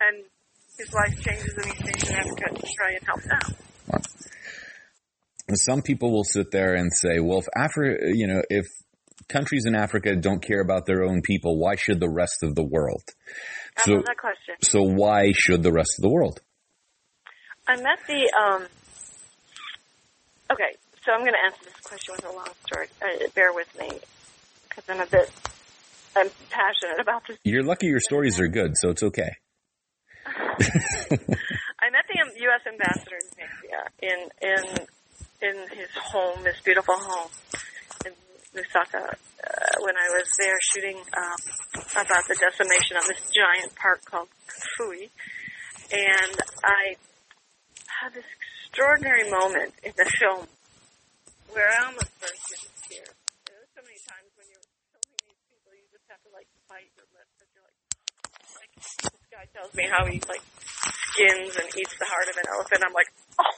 [0.00, 0.24] and
[0.78, 3.56] his life changes and he stays in Africa to try and help them.
[5.54, 8.66] Some people will sit there and say, "Well, if Africa, you know, if
[9.28, 12.64] countries in Africa don't care about their own people, why should the rest of the
[12.64, 13.02] world?"
[13.78, 14.54] I So, that question.
[14.62, 16.40] so why should the rest of the world?
[17.68, 18.66] I met the, um,
[20.52, 22.86] okay, so I'm going to answer this question with a long story.
[23.02, 23.88] Uh, bear with me,
[24.68, 25.30] because I'm a bit,
[26.14, 29.30] I'm passionate about this You're lucky your stories are good, so it's okay.
[30.26, 32.62] I met the U.S.
[32.66, 34.86] ambassador in Zambia in in
[35.42, 37.30] in his home, this beautiful home
[38.56, 41.40] Lusaka, uh, when I was there shooting um,
[41.92, 45.12] about the decimation of this giant park called Kafue,
[45.92, 46.96] and I
[48.00, 48.24] had this
[48.72, 50.48] extraordinary moment in the film
[51.52, 53.12] where I almost burst into tears.
[53.44, 54.64] There's so many times when you're
[55.20, 57.64] people, you just have to like bite your because you're
[58.56, 60.44] like, this guy tells me how he like
[61.12, 62.80] skins and eats the heart of an elephant.
[62.88, 63.56] I'm like, oh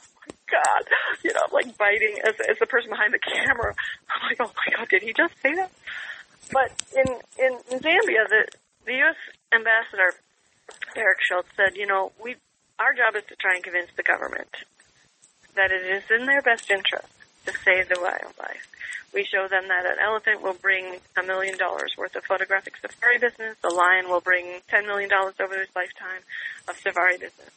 [0.51, 0.83] god,
[1.23, 3.73] you know, I'm like biting as as the person behind the camera.
[4.09, 5.71] I'm like, oh my god, did he just say that?
[6.51, 8.47] But in in, in Zambia, the
[8.85, 9.15] the U.S.
[9.53, 10.13] ambassador
[10.95, 12.35] Eric Schultz said, you know, we
[12.79, 14.49] our job is to try and convince the government
[15.55, 17.07] that it is in their best interest
[17.45, 18.67] to save the wildlife.
[19.13, 23.17] We show them that an elephant will bring a million dollars worth of photographic safari
[23.17, 23.57] business.
[23.63, 26.21] A lion will bring ten million dollars over his lifetime
[26.67, 27.49] of safari business.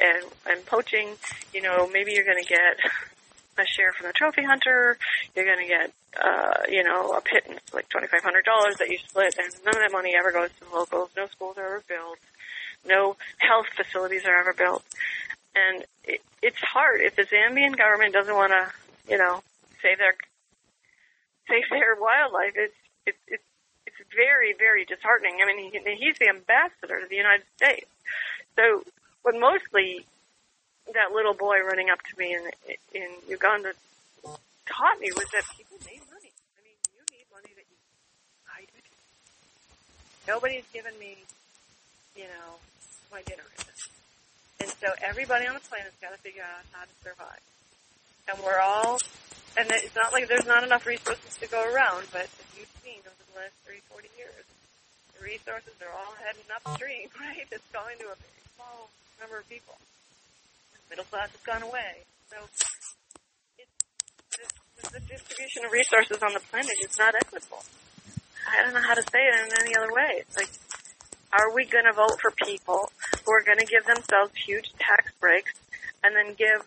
[0.00, 1.14] And and poaching,
[1.52, 2.78] you know, maybe you're going to get
[3.58, 4.98] a share from the trophy hunter.
[5.34, 5.92] You're going to get
[6.22, 10.14] uh, you know, a pittance, like $2,500 that you split, and none of that money
[10.18, 11.10] ever goes to the locals.
[11.16, 12.18] No schools are ever built.
[12.86, 14.84] No health facilities are ever built.
[15.54, 17.00] And it, it's hard.
[17.00, 19.42] If the Zambian government doesn't want to, you know,
[19.82, 20.14] save their,
[21.48, 22.74] save their wildlife, it's,
[23.06, 23.44] it's, it's,
[23.86, 25.38] it's very, very disheartening.
[25.42, 27.88] I mean, he, he's the ambassador to the United States.
[28.56, 28.84] So
[29.26, 30.06] what mostly
[30.94, 32.46] that little boy running up to me in,
[32.94, 33.74] in Uganda
[34.70, 36.30] taught me was that people need money.
[36.30, 37.78] I mean, you need money that you,
[38.46, 38.62] I.
[40.30, 41.18] Nobody's given me,
[42.14, 42.62] you know,
[43.10, 43.42] my dinner.
[44.62, 47.42] And so everybody on the planet's got to figure out how to survive.
[48.30, 49.02] And we're all,
[49.58, 53.02] and it's not like there's not enough resources to go around, but as you've seen
[53.02, 54.46] over the last 30, 40 years,
[55.18, 57.42] the resources are all heading upstream, right?
[57.50, 58.86] It's going to a very small
[59.20, 59.74] number of people.
[60.90, 62.04] Middle class has gone away.
[62.30, 62.36] So
[63.58, 67.64] it's, the, distribution of resources on the planet is not equitable.
[68.46, 70.22] I don't know how to say it in any other way.
[70.22, 70.50] It's like,
[71.32, 72.92] are we going to vote for people
[73.24, 75.52] who are going to give themselves huge tax breaks
[76.04, 76.62] and then give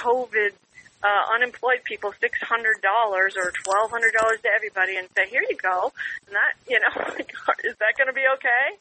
[0.00, 0.56] COVID
[1.02, 5.44] uh, unemployed people six hundred dollars or twelve hundred dollars to everybody and say, "Here
[5.48, 5.92] you go,"
[6.26, 6.92] and that you know,
[7.64, 8.76] is that going to be okay?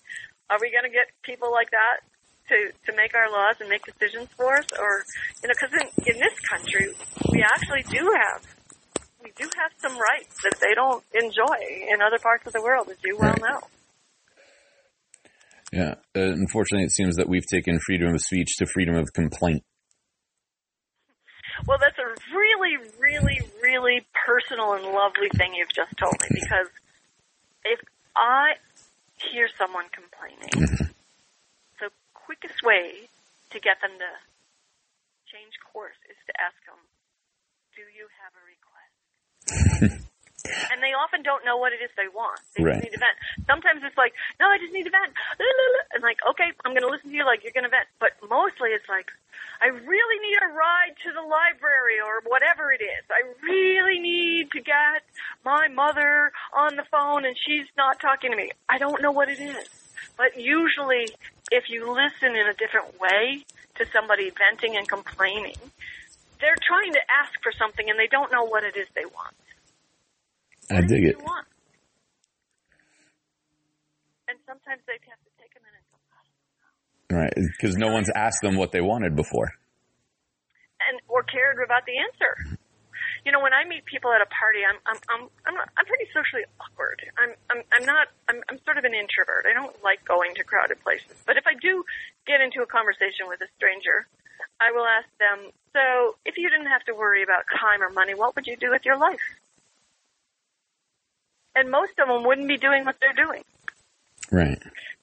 [0.49, 2.03] Are we going to get people like that
[2.49, 5.03] to to make our laws and make decisions for us, or
[5.41, 6.93] you know, because in, in this country
[7.31, 8.45] we actually do have
[9.23, 11.57] we do have some rights that they don't enjoy
[11.93, 13.41] in other parts of the world, as you well Right.
[13.41, 13.59] know.
[15.71, 15.95] Yeah.
[16.15, 19.63] Uh, unfortunately, it seems that we've taken freedom of speech to freedom of complaint.
[21.67, 26.67] Well, that's a really, really, really personal and lovely thing you've just told me because
[27.65, 27.79] if
[28.15, 28.53] I
[29.31, 30.89] hear someone complaining, the
[32.29, 33.09] quickest way
[33.49, 34.11] to get them to
[35.33, 36.77] change course is to ask them,
[37.73, 39.97] do you have a request?
[40.69, 42.37] and they often don't know what it is they want.
[42.53, 42.77] They Right.
[42.77, 43.17] just need to vent.
[43.49, 45.09] Sometimes it's like, no, I just need to vent.
[45.89, 47.89] And like, okay, I'm going to listen to you like you're going to vent.
[47.97, 49.09] But mostly it's like,
[49.57, 53.03] I really need a ride to the library or whatever it is.
[53.09, 55.01] I really need to get
[55.41, 58.53] my mother on the phone and she's not talking to me.
[58.69, 59.65] I don't know what it is.
[60.13, 61.09] But usually
[61.51, 63.45] if you listen in a different way
[63.75, 65.57] to somebody venting and complaining,
[66.39, 69.35] they're trying to ask for something and they don't know what it is they want.
[70.71, 71.17] I dig it.
[71.17, 71.47] want?
[74.27, 77.33] And sometimes they have to take a minute go, oh, Right.
[77.57, 79.51] Because no one's asked them what they wanted before.
[80.89, 82.33] and or cared about the answer.
[82.45, 82.55] Mm-hmm.
[83.25, 85.85] You know, when I meet people at a party, I'm I'm I'm I'm, not, I'm
[85.85, 87.01] pretty socially awkward.
[87.17, 89.45] I'm I'm I'm not I'm I'm sort of an introvert.
[89.49, 91.15] I don't like going to crowded places.
[91.25, 91.83] But if I do
[92.25, 94.07] get into a conversation with a stranger,
[94.61, 98.13] I will ask them, "So, if you didn't have to worry about time or money,
[98.13, 99.39] what would you do with your life?"
[101.55, 103.43] And most of them wouldn't be doing what they're doing.
[104.31, 104.61] Right.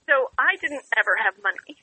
[0.09, 1.77] So I didn't ever have money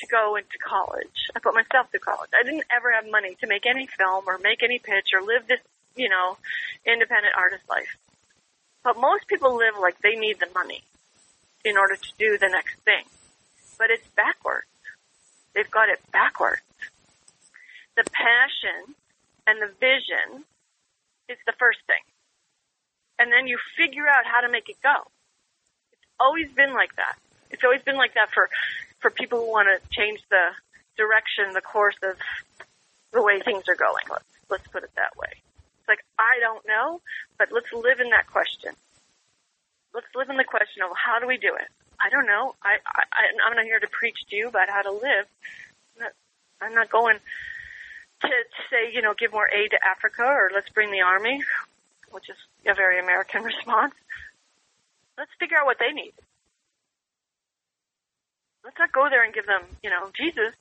[0.00, 1.30] to go into college.
[1.34, 2.30] I put myself through college.
[2.38, 5.46] I didn't ever have money to make any film or make any pitch or live
[5.46, 5.60] this,
[5.96, 6.36] you know,
[6.86, 7.96] independent artist life.
[8.82, 10.82] But most people live like they need the money
[11.64, 13.04] in order to do the next thing.
[13.78, 14.66] But it's backwards.
[15.54, 16.62] They've got it backwards.
[17.96, 18.94] The passion
[19.46, 20.44] and the vision
[21.28, 22.02] is the first thing.
[23.18, 25.10] And then you figure out how to make it go
[25.92, 27.16] It's always been like that.
[27.50, 28.48] It's always been like that for
[29.00, 30.52] for people who want to change the
[30.96, 32.16] direction, the course of
[33.12, 34.04] the way things are going.
[34.08, 35.32] Let's let's put it that way.
[35.32, 37.00] It's like I don't know,
[37.38, 38.72] but let's live in that question.
[39.94, 41.68] Let's live in the question of how do we do it.
[42.02, 42.54] I don't know.
[42.62, 45.26] I, I I'm not here to preach to you about how to live.
[45.96, 46.12] I'm not,
[46.60, 50.68] I'm not going to, to say you know give more aid to Africa or let's
[50.68, 51.42] bring the army,
[52.10, 52.36] which is
[52.66, 53.94] a very American response
[55.20, 56.14] let's figure out what they need.
[58.64, 60.54] Let's not go there and give them, you know, Jesus.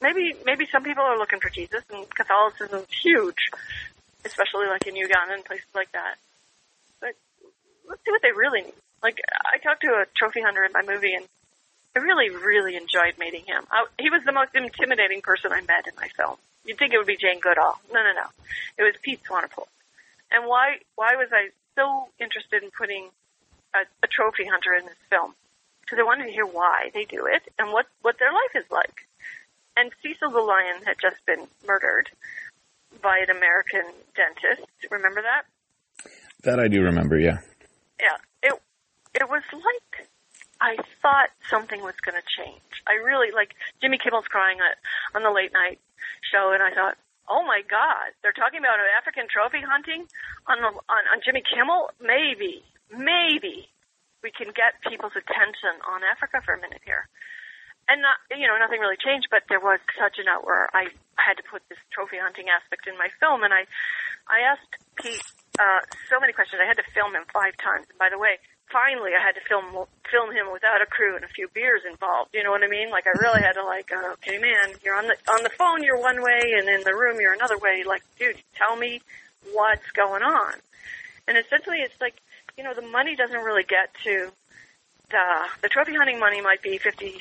[0.00, 3.50] Maybe maybe some people are looking for Jesus, and Catholicism's huge,
[4.24, 6.16] especially like in Uganda and places like that.
[7.00, 7.14] But
[7.88, 8.80] let's see what they really need.
[9.02, 9.18] Like
[9.52, 11.26] I talked to a trophy hunter in my movie, and
[11.94, 13.64] I really, really enjoyed meeting him.
[13.70, 16.36] I, he was the most intimidating person I met in my film.
[16.64, 17.80] You'd think it would be Jane Goodall.
[17.92, 18.28] No, no, no.
[18.78, 19.68] It was Pete Swanepoel.
[20.32, 23.08] And why why was I so interested in putting
[23.74, 25.34] a, a trophy hunter in this film
[25.90, 28.70] because I wanted to hear why they do it and what what their life is
[28.70, 29.08] like.
[29.76, 32.10] And Cecil the lion had just been murdered
[33.02, 33.82] by an American
[34.14, 34.68] dentist.
[34.90, 35.44] Remember that?
[36.42, 37.38] That I do remember, yeah.
[38.00, 38.18] Yeah.
[38.42, 38.54] It
[39.14, 40.08] it was like
[40.60, 42.84] I thought something was going to change.
[42.86, 44.76] I really like Jimmy Kimmel's crying at,
[45.16, 45.80] on the late night
[46.30, 50.06] show, and I thought, oh my God, they're talking about African trophy hunting
[50.46, 51.90] on the on, on Jimmy Kimmel.
[51.98, 52.62] Maybe,
[52.92, 53.72] maybe
[54.22, 57.08] we can get people's attention on Africa for a minute here.
[57.88, 61.34] And not, you know, nothing really changed, but there was such an where I had
[61.42, 63.66] to put this trophy hunting aspect in my film, and I,
[64.30, 65.26] I asked Pete
[65.58, 66.62] uh, so many questions.
[66.62, 67.90] I had to film him five times.
[67.90, 68.38] And by the way,
[68.70, 69.74] finally, I had to film
[70.06, 72.30] film him without a crew and a few beers involved.
[72.32, 72.90] You know what I mean?
[72.90, 75.82] Like I really had to like, uh, okay, man, you're on the on the phone,
[75.82, 77.82] you're one way, and in the room, you're another way.
[77.82, 79.02] Like, dude, tell me
[79.52, 80.54] what's going on.
[81.28, 82.14] And essentially, it's like,
[82.60, 84.28] you know, the money doesn't really get to
[85.08, 85.26] the
[85.62, 87.16] the trophy hunting money might be fifty,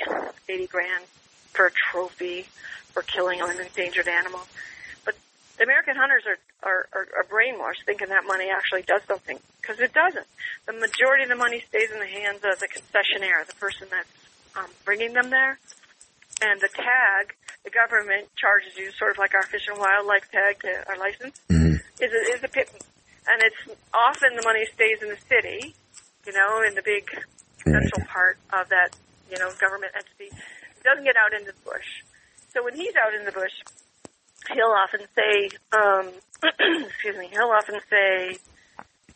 [0.49, 1.05] eighty grand
[1.53, 2.45] for a trophy
[2.91, 4.41] for killing an endangered animal.
[5.05, 5.15] But
[5.57, 9.79] the American hunters are, are, are, are brainwashed thinking that money actually does something because
[9.79, 10.27] it doesn't.
[10.67, 14.11] The majority of the money stays in the hands of the concessionaire, the person that's
[14.57, 15.57] um, bringing them there.
[16.41, 17.33] And the tag,
[17.63, 21.39] the government charges you sort of like our fish and wildlife tag to our license,
[21.49, 21.79] Mhm.
[22.01, 22.98] is a, is a.
[23.29, 25.75] And it's often the money stays in the city,
[26.25, 27.05] you know, in the big
[27.63, 28.97] central part of that,
[29.29, 30.33] you know, government entity.
[30.33, 32.01] It doesn't get out into the bush.
[32.53, 33.53] So when he's out in the bush,
[34.51, 36.09] he'll often say, um,
[36.89, 38.37] excuse me, he'll often say,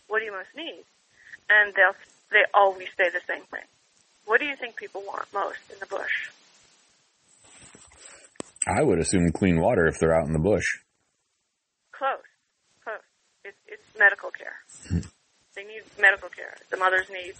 [0.07, 0.85] what do you most need?
[1.49, 1.97] And they'll,
[2.29, 3.65] they always say the same thing.
[4.25, 6.29] What do you think people want most in the bush?
[8.67, 10.63] I would assume clean water if they're out in the bush.
[11.91, 12.13] Close.
[12.13, 12.32] Close.
[14.03, 14.59] Medical care.
[14.91, 15.07] Mm-hmm.
[15.55, 16.59] they need medical care.
[16.69, 17.35] The mothers need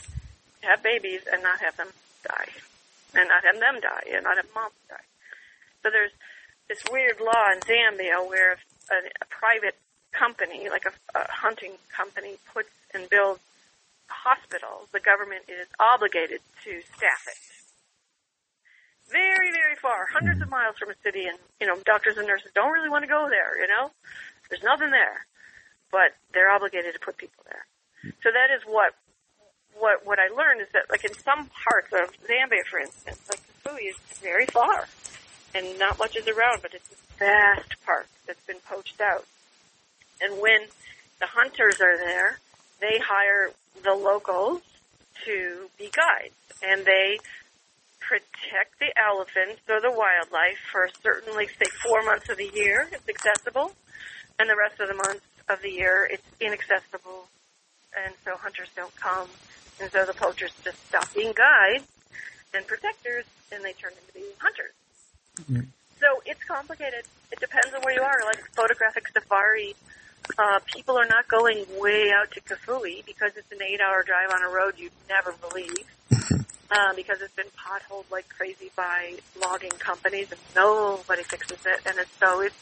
[0.62, 1.92] to have babies and not have them
[2.24, 2.56] die.
[3.14, 5.08] And not have them die and not have moms die.
[5.84, 6.16] So there's
[6.70, 9.76] this weird law in Zambia where if a, a private
[10.14, 13.42] company, like a, a hunting company, puts and builds
[14.08, 17.40] hospitals, the government is obligated to staff it.
[19.12, 20.64] Very, very far, hundreds of mm-hmm.
[20.64, 23.28] miles from a city, and you know, doctors and nurses don't really want to go
[23.30, 23.60] there.
[23.60, 23.92] You know,
[24.50, 25.28] there's nothing there,
[25.94, 27.66] but they're obligated to put people there.
[28.24, 28.94] So that is what
[29.78, 33.40] what what I learned is that, like in some parts of Zambia, for instance, like
[33.64, 34.90] Kafue is very far,
[35.56, 39.26] and not much is around, but it's a vast park that's been poached out.
[40.20, 40.66] And when
[41.20, 42.40] the hunters are there,
[42.82, 43.52] they hire
[43.84, 44.62] the locals
[45.26, 47.20] to be guides, and they
[48.00, 53.08] protect the elephants or the wildlife for certainly say four months of the year it's
[53.08, 53.72] accessible,
[54.40, 57.28] and the rest of the months of the year it's inaccessible,
[58.06, 59.28] and so hunters don't come,
[59.82, 61.86] and so the poachers just stop being guides
[62.54, 64.74] and protectors, and they turn into being hunters.
[66.00, 67.06] So it's complicated.
[67.32, 68.20] It depends on where you are.
[68.26, 69.76] Like photographic safari,
[70.38, 74.44] uh, people are not going way out to Kafue because it's an eight-hour drive on
[74.44, 75.86] a road you'd never believe.
[76.72, 81.80] Um, because it's been potholed like crazy by logging companies and nobody fixes it.
[81.86, 82.56] And it's, so it's,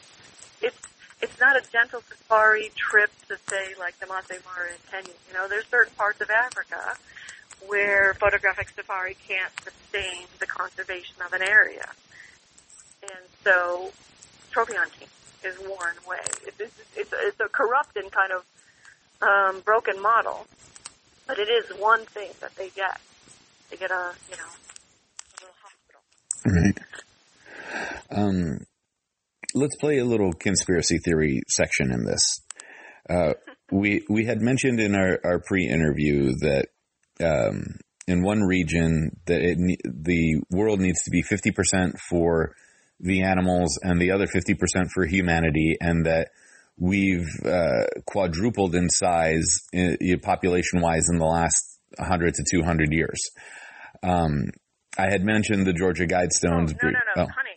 [0.62, 0.78] it's,
[1.22, 5.14] it's not a gentle safari trip to say like the Masai Mara in Kenya.
[5.28, 6.98] You know, there's certain parts of Africa
[7.68, 11.86] where photographic safari can't sustain the conservation of an area.
[13.04, 13.92] And so
[14.52, 15.08] trophy hunting
[15.44, 16.20] is worn away.
[16.48, 18.46] It's, it's, it's, a, it's a corrupt and kind of
[19.22, 20.48] um, broken model,
[21.28, 23.00] but it is one thing that they get.
[23.70, 24.52] They get a, you know,
[25.32, 26.02] a little hospital.
[26.46, 26.78] Right.
[28.10, 28.66] Um,
[29.54, 32.41] let's play a little conspiracy theory section in this.
[33.10, 33.34] Uh,
[33.72, 36.68] we we had mentioned in our, our pre-interview that
[37.24, 37.78] um,
[38.08, 42.54] in one region that it, the world needs to be fifty percent for
[42.99, 46.30] the animals and the other fifty percent for humanity, and that
[46.78, 52.91] we've uh, quadrupled in size, uh, population wise, in the last hundred to two hundred
[52.91, 53.20] years.
[54.04, 54.52] Um,
[54.97, 56.76] I had mentioned the Georgia Guidestones.
[56.82, 57.28] no, no, no, oh.
[57.28, 57.51] honey.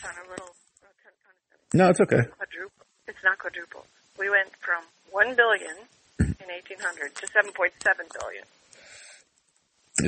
[0.00, 0.16] Sorry, sorry.
[0.16, 0.46] That sounded a little.
[0.48, 2.22] Uh, no, it's okay.
[2.36, 2.86] Quadruple.
[3.08, 3.86] It's not quadruple.
[4.18, 5.76] We went from one billion
[6.20, 7.52] in 1800 to 7.7
[8.20, 8.44] billion.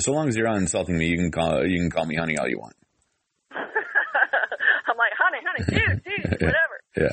[0.01, 2.39] So long as you're not insulting me, you can call you can call me honey
[2.39, 2.75] all you want.
[3.53, 6.81] I'm like, honey, honey, dude, dude, whatever.
[6.97, 7.11] Yeah.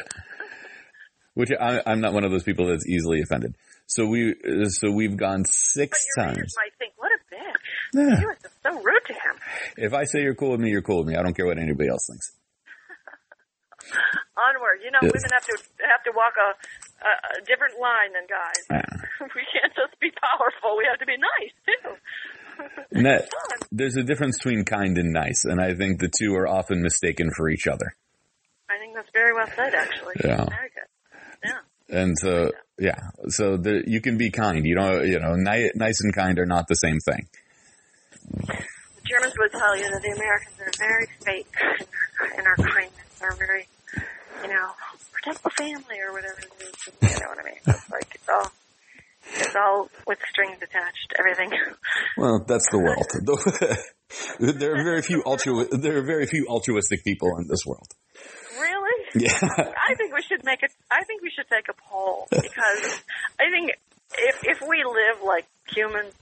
[1.34, 3.55] Which I, I'm not one of those people that's easily offended.
[3.88, 4.36] So we
[4.69, 6.53] so we've gone six times.
[6.57, 7.39] might think, what a bitch.
[7.93, 8.26] Yeah.
[8.26, 9.36] Was just so rude to him.
[9.78, 11.15] If I say you're cool with me, you're cool with me.
[11.15, 12.32] I don't care what anybody else thinks.
[14.38, 14.79] Onward.
[14.84, 15.11] You know, Yes.
[15.13, 15.55] women have to
[15.86, 16.49] have to walk a,
[17.05, 17.11] a,
[17.41, 18.63] a different line than guys.
[18.69, 19.27] Yeah.
[19.36, 20.77] we can't just be powerful.
[20.77, 21.95] We have to be nice too.
[22.91, 23.27] That,
[23.71, 27.32] there's a difference between kind and nice, and I think the two are often mistaken
[27.36, 27.95] for each other.
[28.69, 30.13] I think that's very well said, actually.
[30.23, 30.45] Yeah.
[30.45, 30.89] Very good.
[31.43, 31.97] Yeah.
[32.01, 34.63] And so, yeah, so the, you can be kind.
[34.67, 37.25] You know, you know, ni- nice and kind are not the same thing.
[38.29, 38.63] The
[39.09, 41.67] Germans would tell you that the Americans are very fake in
[42.19, 42.91] our, in our kindness.
[43.22, 43.67] They're very,
[44.43, 44.72] you know,
[45.13, 47.13] protect the family or whatever it is.
[47.13, 47.61] You know what I mean?
[47.67, 48.51] It's like it's all
[49.36, 51.13] it's all with strings attached.
[51.17, 51.51] Everything.
[52.17, 53.07] Well, that's the world.
[54.59, 57.88] there are very few altru- there are very few altruistic people in this world.
[58.59, 59.05] Really?
[59.15, 59.39] Yeah.
[59.41, 60.67] I think we should make a.
[60.89, 63.01] I think we should take a poll because
[63.39, 63.72] I think
[64.17, 66.13] if if we live like humans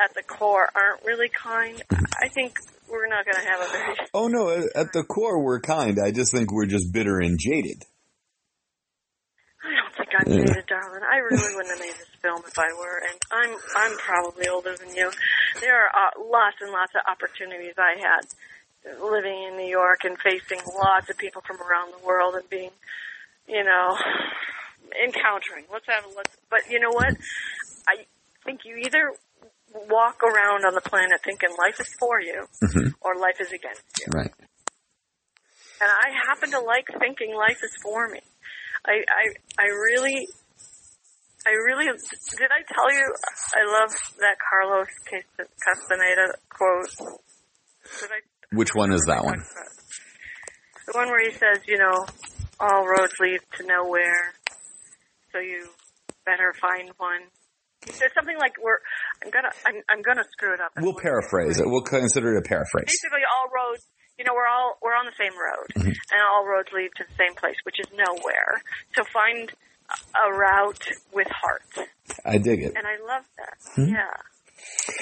[0.00, 2.04] at the core aren't really kind, mm-hmm.
[2.22, 2.54] I think
[2.90, 3.96] we're not going to have a very.
[4.14, 5.98] Oh no, at the core we're kind.
[6.02, 7.84] I just think we're just bitter and jaded.
[9.62, 11.02] I don't think I'm jaded, darling.
[11.04, 14.74] I really wouldn't have made this film if I were, and I'm I'm probably older
[14.76, 15.10] than you.
[15.60, 18.26] There are uh, lots and lots of opportunities I had
[19.02, 22.70] living in New York and facing lots of people from around the world and being,
[23.46, 23.96] you know,
[25.04, 25.66] encountering.
[25.72, 26.36] Let's have a let's.
[26.48, 27.14] But you know what?
[27.88, 28.04] I
[28.44, 29.12] think you either
[29.88, 32.92] walk around on the planet thinking life is for you Mhm.
[33.00, 34.06] or life is against you.
[34.12, 34.32] Right.
[35.80, 38.20] And I happen to like thinking life is for me.
[38.84, 39.24] I, I,
[39.58, 40.28] I really,
[41.46, 43.14] I really, did I tell you
[43.54, 43.90] I love
[44.20, 46.90] that Carlos Cas- Castaneda quote?
[48.00, 48.20] Did I?
[48.56, 49.42] Which one is that one?
[50.86, 52.04] The one where he says, you know,
[52.58, 54.34] all roads lead to nowhere,
[55.32, 55.68] so you
[56.26, 57.22] better find one.
[57.86, 58.78] He says something like, "We're,
[59.24, 61.66] I'm gonna, I'm, I'm gonna screw it up." We'll paraphrase it.
[61.66, 62.86] We'll consider it a paraphrase.
[62.86, 63.86] basically all roads
[64.20, 65.72] you know we're all we're on the same road.
[65.72, 65.96] Mm-hmm.
[65.96, 68.60] And all roads lead to the same place which is nowhere.
[68.92, 69.48] So find
[70.12, 70.84] a route
[71.16, 71.64] with heart.
[72.28, 72.76] I dig it.
[72.76, 73.56] and i love that.
[73.74, 73.96] Hmm?
[73.96, 74.12] Yeah.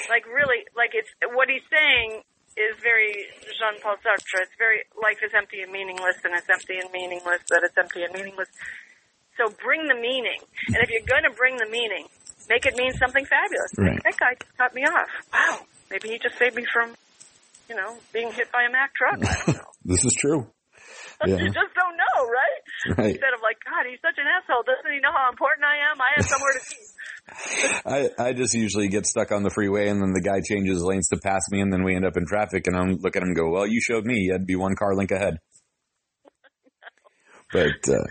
[0.07, 2.23] Like really like it's what he's saying
[2.55, 3.27] is very
[3.59, 4.39] jean-paul sartre.
[4.47, 8.07] It's very life is empty and meaningless and it's empty and meaningless that it's empty
[8.07, 8.47] and meaningless.
[9.35, 10.39] So bring the meaning.
[10.71, 12.07] And if you're going to bring the meaning
[12.49, 14.01] make it mean something fabulous Right.
[14.03, 15.59] that guy just cut me off wow
[15.91, 16.95] maybe he just saved me from
[17.69, 19.19] you know, being hit by a Mack truck.
[19.21, 19.69] I don't know.
[19.85, 20.47] This is true.
[21.25, 22.97] you just don't know, right?
[22.97, 23.11] Right.
[23.11, 24.63] Instead of like, God, he's such an asshole.
[24.65, 26.01] Doesn't he know how important I am?
[26.01, 28.09] I have somewhere to be.
[28.17, 31.09] I, I just usually get stuck on the freeway and then the guy changes lanes
[31.09, 33.29] to pass me and then we end up in traffic and I'm look at him
[33.29, 34.17] and go, well, you showed me.
[34.17, 35.37] You had to be one car link ahead.
[37.51, 38.05] But, uh,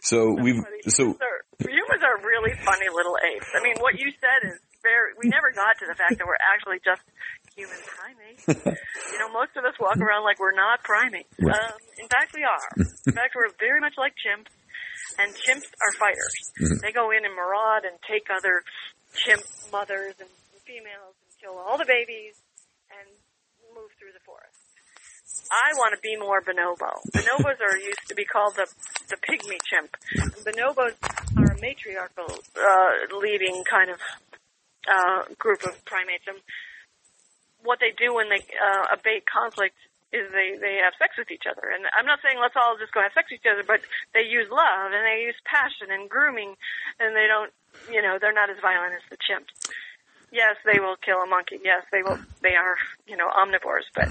[0.00, 3.43] so we've, so, Humans are, humans are really funny little apes.
[3.54, 6.40] I mean, what you said is very, we never got to the fact that we're
[6.52, 7.00] actually just
[7.56, 8.42] human primates.
[9.12, 11.30] you know, most of us walk around like we're not primates.
[11.40, 11.54] Right.
[11.56, 12.68] Um, in fact, we are.
[13.06, 14.50] In fact, we're very much like chimps,
[15.20, 16.34] and chimps are fighters.
[16.60, 16.80] Mhm.
[16.82, 18.64] They go in and maraud and take other
[19.14, 20.28] chimp mothers and
[20.66, 22.34] females and kill all the babies
[22.90, 23.06] and
[23.76, 24.53] move through the forest.
[25.50, 27.00] I want to be more bonobo.
[27.12, 28.66] Bonobos are used to be called the
[29.08, 29.96] the pygmy chimp.
[30.44, 30.94] Bonobos
[31.36, 34.00] are a matriarchal uh, leading kind of
[34.88, 36.24] uh, group of primates.
[36.26, 36.38] And
[37.62, 39.76] what they do when they uh, abate conflict
[40.12, 41.68] is they they have sex with each other.
[41.74, 43.82] And I'm not saying let's all just go have sex with each other, but
[44.14, 46.54] they use love and they use passion and grooming,
[47.00, 47.50] and they don't,
[47.90, 49.50] you know, they're not as violent as the chimps.
[50.34, 51.60] Yes, they will kill a monkey.
[51.62, 52.18] Yes, they will.
[52.42, 52.74] They are,
[53.06, 53.86] you know, omnivores.
[53.94, 54.08] But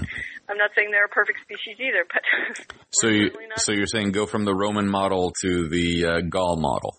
[0.48, 2.04] I'm not saying they're a perfect species either.
[2.08, 2.22] But
[2.92, 6.96] so you, so you're saying go from the Roman model to the uh, Gaul model.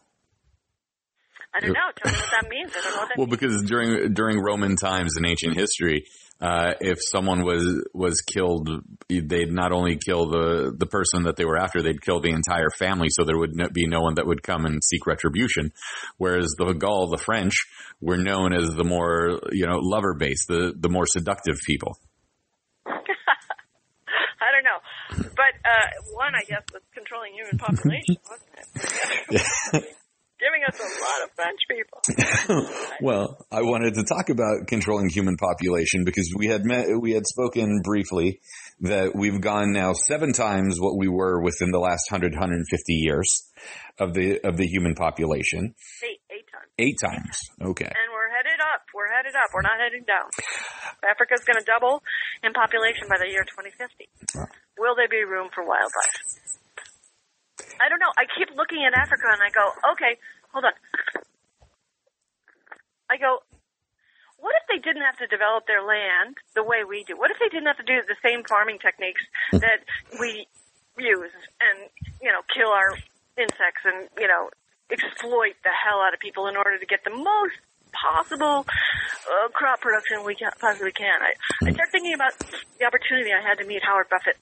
[1.55, 1.89] I don't know.
[2.03, 2.71] Tell me what that means.
[2.78, 3.39] I don't know what that Well, means.
[3.39, 6.05] because during during Roman times in ancient history,
[6.41, 8.69] uh, if someone was was killed,
[9.07, 12.69] they'd not only kill the the person that they were after, they'd kill the entire
[12.77, 15.71] family, so there would be no one that would come and seek retribution.
[16.17, 17.53] Whereas the Gaul, the French,
[18.01, 21.97] were known as the more you know lover based, the the more seductive people.
[22.86, 22.91] I
[24.51, 24.79] don't know.
[25.36, 29.95] But uh, one, I guess, was controlling human population, wasn't it?
[30.38, 32.67] Giving us a lot of French people.
[33.01, 37.25] well, I wanted to talk about controlling human population because we had met, we had
[37.25, 38.41] spoken briefly
[38.81, 43.49] that we've gone now seven times what we were within the last 100, 150 years
[43.97, 45.73] of the, of the human population.
[46.03, 46.71] Eight, eight times.
[46.79, 47.39] Eight times.
[47.71, 47.88] Okay.
[47.88, 48.83] And we're headed up.
[48.93, 49.49] We're headed up.
[49.53, 50.27] We're not heading down.
[51.09, 52.03] Africa's going to double
[52.43, 54.09] in population by the year 2050.
[54.36, 54.51] Wow.
[54.77, 56.64] Will there be room for wildlife?
[57.82, 58.13] I don't know.
[58.17, 60.17] I keep looking at Africa and I go, okay,
[60.51, 60.76] hold on.
[63.09, 63.43] I go,
[64.39, 67.17] what if they didn't have to develop their land the way we do?
[67.17, 69.21] What if they didn't have to do the same farming techniques
[69.51, 69.82] that
[70.19, 70.47] we
[70.97, 71.89] use and,
[72.21, 72.93] you know, kill our
[73.38, 74.49] insects and, you know,
[74.91, 77.57] exploit the hell out of people in order to get the most
[77.91, 81.21] possible uh, crop production we can, possibly can.
[81.21, 81.34] I,
[81.65, 82.38] I start thinking about
[82.78, 84.38] the opportunity I had to meet Howard Buffett.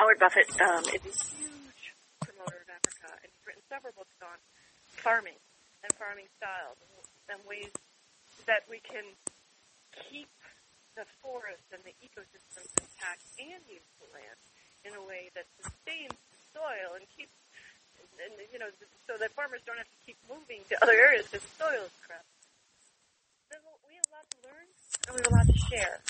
[0.00, 3.14] Howard Buffett um, is a huge promoter of Africa,
[3.78, 4.34] several books on
[4.98, 5.38] farming
[5.86, 6.74] and farming styles
[7.30, 7.70] and ways
[8.50, 9.06] that we can
[9.94, 10.26] keep
[10.98, 14.38] the forest and the ecosystems intact and use the land
[14.82, 17.30] in a way that sustains the soil and keeps
[18.18, 18.66] and you know,
[19.06, 21.94] so that farmers don't have to keep moving to other areas because the soil is
[22.02, 22.26] crap.
[23.46, 24.66] There's We have a lot to learn
[25.06, 26.02] and we have a lot to share.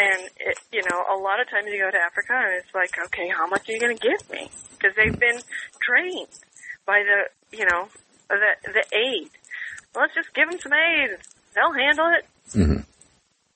[0.00, 2.96] And it, you know, a lot of times you go to Africa and it's like,
[3.12, 4.48] okay, how much are you going to give me?
[4.80, 5.44] Because they've been
[5.76, 6.32] trained
[6.86, 7.88] by the, you know,
[8.28, 9.30] the the aid.
[9.94, 11.10] Well, let's just give them some aid.
[11.54, 12.24] They'll handle it.
[12.54, 12.84] Mhm.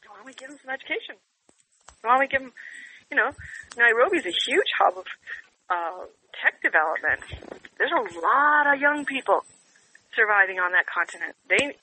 [0.09, 1.16] Why don't we give them some education?
[2.03, 2.53] Why don't we give them,
[3.11, 3.31] you know,
[3.77, 5.07] Nairobi's a huge hub of
[5.70, 6.05] uh,
[6.43, 7.20] tech development.
[7.79, 9.45] There's a lot of young people
[10.14, 11.35] surviving on that continent.
[11.49, 11.77] They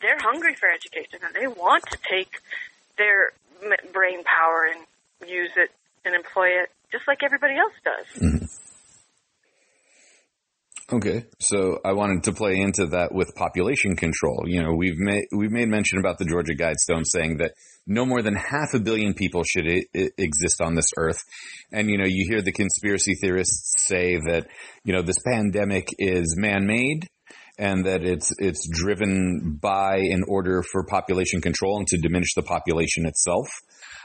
[0.00, 2.40] they're hungry for education and they want to take
[2.96, 5.70] their m- brain power and use it
[6.04, 8.50] and employ it just like everybody else does.
[10.92, 14.42] Okay, so I wanted to play into that with population control.
[14.46, 17.52] You know, we've made we've made mention about the Georgia Guidestone saying that
[17.86, 21.22] no more than half a billion people should I- exist on this earth,
[21.70, 24.48] and you know, you hear the conspiracy theorists say that
[24.82, 27.06] you know this pandemic is man-made
[27.56, 32.42] and that it's it's driven by in order for population control and to diminish the
[32.42, 33.46] population itself.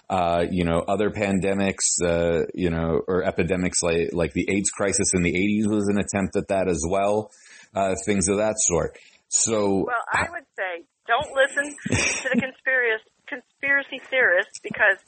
[0.10, 5.14] Uh, you know, other pandemics, uh, you know, or epidemics like, like the AIDS crisis
[5.14, 7.32] in the 80s was an attempt at that as well.
[7.74, 8.98] Uh, things of that sort.
[9.30, 15.02] So, Well, I would say don't listen to the conspiracy conspiracy theorists because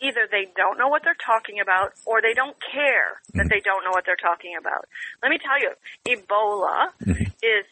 [0.00, 3.84] either they don't know what they're talking about or they don't care that they don't
[3.84, 4.84] know what they're talking about.
[5.22, 5.72] Let me tell you,
[6.04, 6.92] Ebola
[7.40, 7.64] is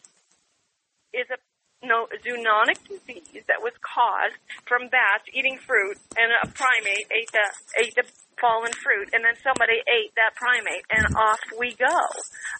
[1.13, 1.37] is a
[1.83, 7.45] no zoonotic disease that was caused from bats eating fruit and a primate ate the
[7.81, 8.05] ate the
[8.41, 11.97] fallen fruit and then somebody ate that primate and off we go.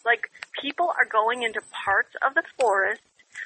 [0.05, 0.29] Like
[0.61, 3.01] people are going into parts of the forest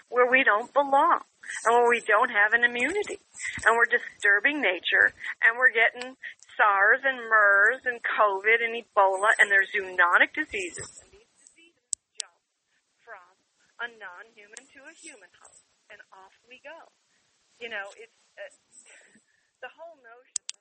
[0.10, 1.24] where we don't belong
[1.66, 3.22] and where we don't have an immunity
[3.64, 5.14] and we're disturbing nature
[5.46, 6.16] and we're getting
[6.58, 11.86] SARS and MERS and COVID and Ebola and they're zoonotic diseases and these diseases
[12.18, 12.40] jump
[13.04, 13.30] from
[13.80, 15.30] a non-human to a human
[15.96, 16.76] and off we go.
[17.64, 18.52] You know, it's uh,
[19.64, 20.60] the whole notion that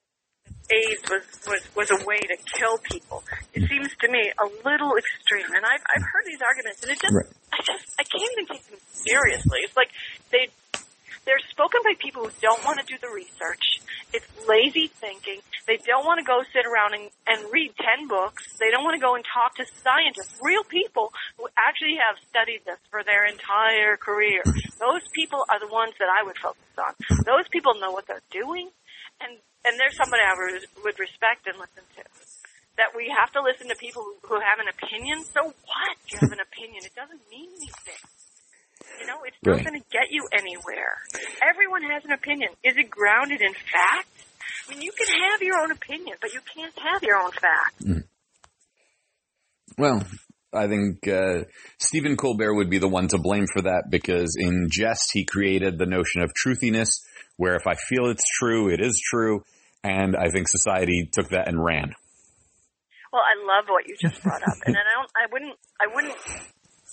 [0.70, 3.26] AIDS was, was was a way to kill people.
[3.52, 7.02] It seems to me a little extreme, and I've I've heard these arguments, and it
[7.02, 7.26] just Right.
[7.50, 9.66] I just I can't even take them seriously.
[9.66, 9.90] It's like
[10.30, 10.46] they
[11.26, 13.82] they're spoken by people who don't want to do the research.
[14.14, 15.42] It's lazy thinking.
[15.66, 18.46] They don't want to go sit around and, and read 10 books.
[18.62, 22.62] They don't want to go and talk to scientists, real people who actually have studied
[22.62, 24.46] this for their entire career.
[24.78, 26.94] Those people are the ones that I would focus on.
[27.26, 28.70] Those people know what they're doing
[29.18, 29.34] and,
[29.66, 32.02] and they're somebody I would, respect and listen to.
[32.78, 35.26] That we have to listen to people who, who have an opinion.
[35.26, 35.94] So what?
[36.06, 36.86] You have an opinion.
[36.86, 38.02] It doesn't mean anything.
[39.00, 39.64] You know, it's not Right.
[39.64, 40.94] going to get you anywhere.
[41.42, 42.50] Everyone has an opinion.
[42.62, 44.08] Is it grounded in fact?
[44.66, 48.04] I mean, you can have your own opinion, but you can't have your own fact.
[49.76, 50.02] well,
[50.52, 51.44] I think uh,
[51.78, 55.78] Stephen Colbert would be the one to blame for that because in jest he created
[55.78, 56.88] the notion of truthiness,
[57.36, 59.42] where if I feel it's true, it is true,
[59.82, 61.92] and I think society took that and ran.
[63.12, 65.10] Well, I love what you just brought up, and I don't.
[65.16, 65.56] I wouldn't.
[65.80, 66.16] I wouldn't.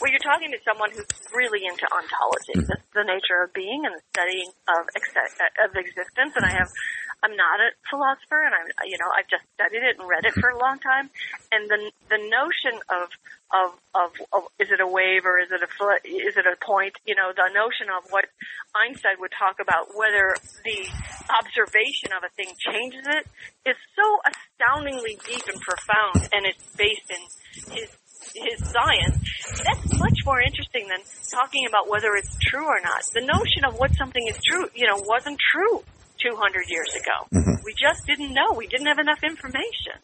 [0.02, 2.74] Well, you're talking to someone who's really into ontology, mm-hmm.
[2.74, 6.34] the, the nature of being and the studying of ex- uh, of existence.
[6.34, 6.74] And I have,
[7.22, 10.34] I'm not a philosopher, and I'm, you know, I've just studied it and read it
[10.34, 10.42] mm-hmm.
[10.42, 11.14] for a long time.
[11.54, 13.14] And the the notion of
[13.54, 16.58] of of, of is it a wave or is it a fl- is it a
[16.58, 16.98] point?
[17.06, 18.26] You know, the notion of what
[18.74, 20.34] Einstein would talk about whether
[20.66, 20.82] the
[21.30, 23.30] observation of a thing changes it
[23.70, 27.22] is so astoundingly deep and profound, and it's based in
[27.70, 28.01] his
[28.36, 29.18] his science,
[29.64, 31.00] that's much more interesting than
[31.32, 33.02] talking about whether it's true or not.
[33.14, 35.84] The notion of what something is true, you know, wasn't true
[36.22, 37.28] 200 years ago.
[37.34, 37.64] Mm-hmm.
[37.66, 38.54] We just didn't know.
[38.56, 39.98] We didn't have enough information.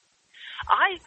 [0.68, 0.98] I,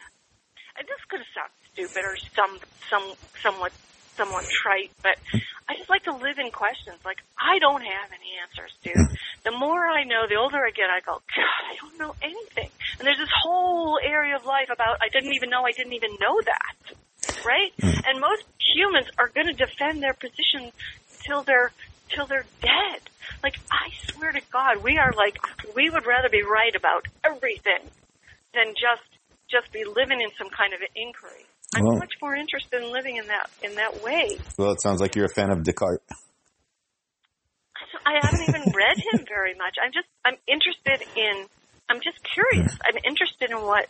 [0.79, 2.59] and this could have sound stupid or some,
[2.89, 3.71] some, somewhat,
[4.15, 5.17] somewhat trite, but
[5.67, 6.97] I just like to live in questions.
[7.05, 8.95] Like, I don't have any answers, dude.
[8.95, 9.13] Hmm.
[9.43, 12.69] The more I know, the older I get, I go, God, I don't know anything.
[12.99, 16.11] And there's this whole area of life about, I didn't even know I didn't even
[16.19, 16.95] know that
[17.45, 17.71] right?
[17.79, 17.89] Hmm.
[18.05, 18.43] And most
[18.75, 20.71] humans are going to defend their position
[21.23, 21.71] till they're
[22.09, 23.01] till they're dead.
[23.43, 25.37] Like I swear to God, we are like
[25.75, 27.89] we would rather be right about everything
[28.53, 29.07] than just
[29.49, 31.45] just be living in some kind of an inquiry.
[31.75, 34.37] I'm Well- much more interested in living in that in that way.
[34.57, 36.03] Well, it sounds like you're a fan of Descartes.
[38.05, 39.75] I haven't even read him very much.
[39.81, 41.47] I'm just I'm interested in
[41.89, 42.75] I'm just curious.
[42.85, 43.87] I'm interested in what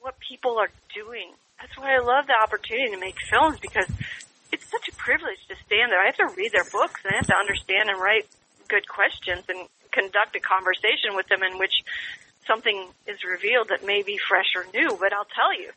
[0.00, 1.32] what people are doing.
[1.60, 3.86] That's why I love the opportunity to make films because
[4.50, 6.00] it's such a privilege to stand there.
[6.02, 8.26] I have to read their books and I have to understand and write
[8.68, 11.74] good questions and conduct a conversation with them in which
[12.46, 14.96] something is revealed that may be fresh or new.
[14.98, 15.70] But I'll tell you,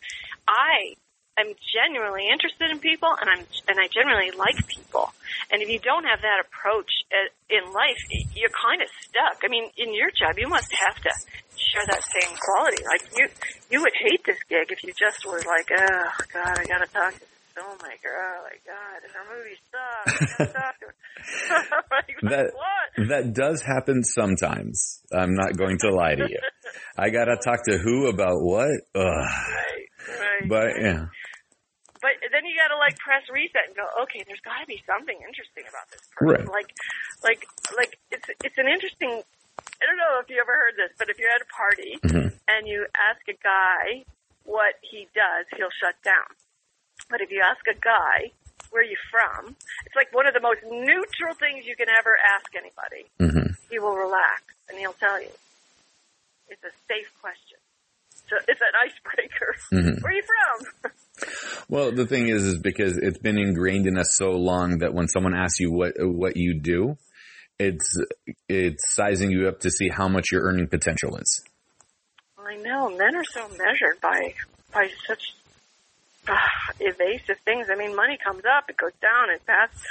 [0.47, 0.95] I
[1.38, 5.11] I'm genuinely interested in people, and I'm and I genuinely like people.
[5.51, 7.99] And if you don't have that approach uh, in life,
[8.36, 9.43] you're kind of stuck.
[9.43, 11.11] I mean, in your job, you must have to
[11.57, 12.84] share that same quality.
[12.88, 13.28] Like you,
[13.70, 17.20] you would hate this gig if you just were like, oh God, I talk to
[17.20, 17.35] this filmmaker.
[17.58, 20.34] Oh my God, and her movie sucks.
[20.39, 21.84] I gotta talk to her.
[21.91, 23.08] like, That what?
[23.10, 25.01] that does happen sometimes.
[25.14, 26.39] I'm not going to lie to you.
[26.97, 28.68] I gotta talk to who about what?
[28.95, 29.03] Ugh.
[29.03, 29.88] Right,
[30.20, 30.49] right.
[30.49, 31.06] But yeah,
[32.03, 34.84] But then you got to like press reset and go, okay, there's got to be
[34.86, 36.45] something interesting about this person.
[36.45, 36.60] Right.
[36.60, 36.70] Like,
[37.24, 37.41] like,
[37.78, 39.24] like it's it's an interesting.
[39.80, 42.36] I don't know if you ever heard this, but if you're at a party Mhm.
[42.51, 44.03] and you ask a guy
[44.43, 46.28] what he does, he'll shut down.
[47.10, 48.32] But if you ask a guy
[48.72, 52.18] where are you from, it's like one of the most neutral things you can ever
[52.36, 53.06] ask anybody.
[53.20, 55.30] hmm He will relax and he'll tell you.
[56.49, 57.58] It's a safe question.
[58.28, 59.56] So it's an icebreaker.
[59.72, 60.01] Mhm.
[60.01, 60.91] Where are you from?
[61.70, 65.08] Well, the thing is, is because it's been ingrained in us so long that when
[65.08, 66.97] someone asks you what what you do,
[67.58, 67.97] it's
[68.49, 71.41] it's sizing you up to see how much your earning potential is.
[72.38, 74.34] I know men are so measured by
[74.74, 75.34] by such
[76.30, 76.38] uh,
[76.80, 77.68] evasive things.
[77.72, 79.82] I mean, money comes up, it goes down, it passes.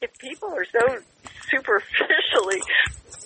[0.00, 0.80] If people are so
[1.50, 2.62] superficially,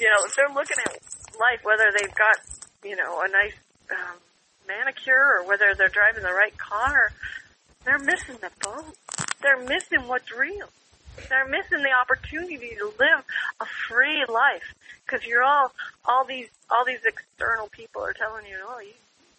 [0.00, 0.98] you know, if they're looking at
[1.38, 2.36] life, whether they've got,
[2.82, 3.54] you know, a nice
[3.90, 4.18] um,
[4.66, 7.12] manicure or whether they're driving the right car,
[7.84, 8.96] they're missing the boat.
[9.42, 10.68] They're missing what's real.
[11.28, 13.24] They're missing the opportunity to live
[13.60, 15.72] a free life because you're all
[16.04, 18.94] all these all these external people are telling you, oh, you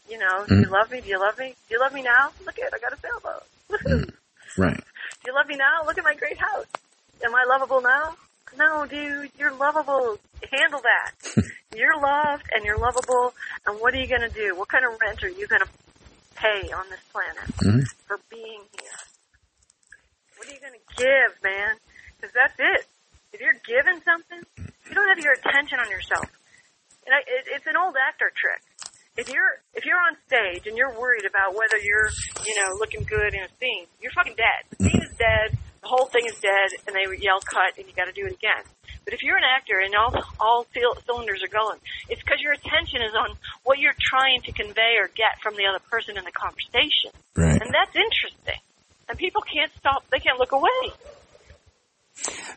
[0.09, 1.01] you know, do you love me?
[1.01, 1.55] Do you love me?
[1.67, 2.29] Do you love me now?
[2.45, 3.43] Look at I got a sailboat.
[3.69, 4.09] Woohoo.
[4.57, 4.77] Right.
[4.77, 5.83] Do you love me now?
[5.85, 6.67] Look at my great house.
[7.25, 8.15] Am I lovable now?
[8.57, 10.17] No, dude, you're lovable.
[10.49, 11.11] Handle that.
[11.75, 13.33] you're loved and you're lovable.
[13.67, 14.55] And what are you going to do?
[14.55, 15.67] What kind of rent are you going to
[16.35, 17.83] pay on this planet Mhm.
[18.07, 18.97] for being here?
[20.37, 21.75] What are you going to give, man?
[22.15, 22.85] Because that's it.
[23.33, 24.39] If you're giving something,
[24.87, 26.31] you don't have your attention on yourself.
[27.05, 28.61] And I, it, it's an old actor trick.
[29.17, 32.09] If you're if you're on stage and you're worried about whether you're
[32.45, 34.61] you know looking good in a scene, you're fucking dead.
[34.77, 35.57] The scene is dead.
[35.81, 38.33] The whole thing is dead, and they yell cut, and you got to do it
[38.33, 38.63] again.
[39.05, 42.53] But if you're an actor and all all cyl- cylinders are going, it's because your
[42.53, 46.25] attention is on what you're trying to convey or get from the other person in
[46.25, 47.61] the conversation, Right.
[47.61, 48.59] and that's interesting.
[49.07, 50.91] And people can't stop; they can't look away.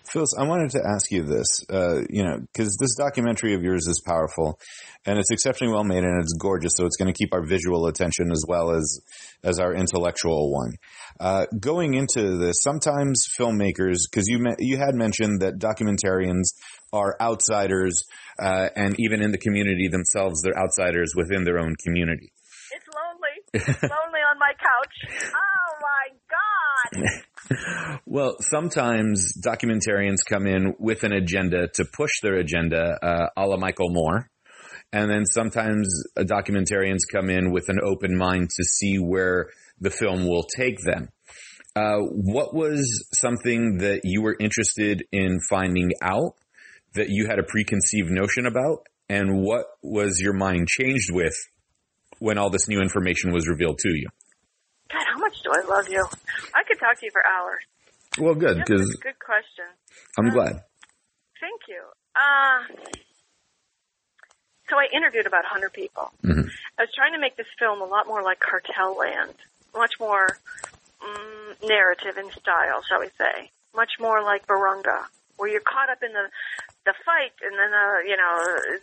[0.05, 3.87] Phyllis, I wanted to ask you this, uh, you know, because this documentary of yours
[3.87, 4.59] is powerful,
[5.05, 6.73] and it's exceptionally well made, and it's gorgeous.
[6.77, 9.01] So it's going to keep our visual attention as well as
[9.43, 10.73] as our intellectual one.
[11.21, 16.55] Uh, going into this, sometimes filmmakers, because you me- you had mentioned that documentarians
[16.93, 18.05] are outsiders,
[18.41, 22.33] uh, and even in the community themselves, they're outsiders within their own community.
[22.73, 23.35] It's lonely.
[23.53, 25.33] It's lonely on my couch.
[26.93, 27.05] God!
[28.05, 33.57] Well, sometimes documentarians come in with an agenda to push their agenda, uh, a la
[33.57, 34.29] Michael Moore.
[34.93, 39.49] And then sometimes uh, documentarians come in with an open mind to see where
[39.81, 41.09] the film will take them.
[41.77, 46.35] Uh, what was something that you were interested in finding out
[46.95, 48.87] that you had a preconceived notion about?
[49.09, 51.35] And what was your mind changed with
[52.19, 54.09] when all this new information was revealed to you?
[54.93, 56.05] God, how much do I love you?
[56.55, 57.63] I could talk to you for hours.
[58.19, 59.67] Well, good, because good question.
[60.19, 60.63] I'm glad.
[61.41, 61.83] Thank you.
[62.17, 62.91] Uh,
[64.69, 66.11] so I interviewed about 100 people.
[66.25, 66.51] Mhm.
[66.79, 69.35] I was trying to make this film a lot more like Cartel Land,
[69.75, 70.39] much more
[71.01, 76.03] mm, narrative in style, shall we say, much more like Virunga, where you're caught up
[76.03, 76.29] in the
[76.85, 78.35] the fight, and then uh, you know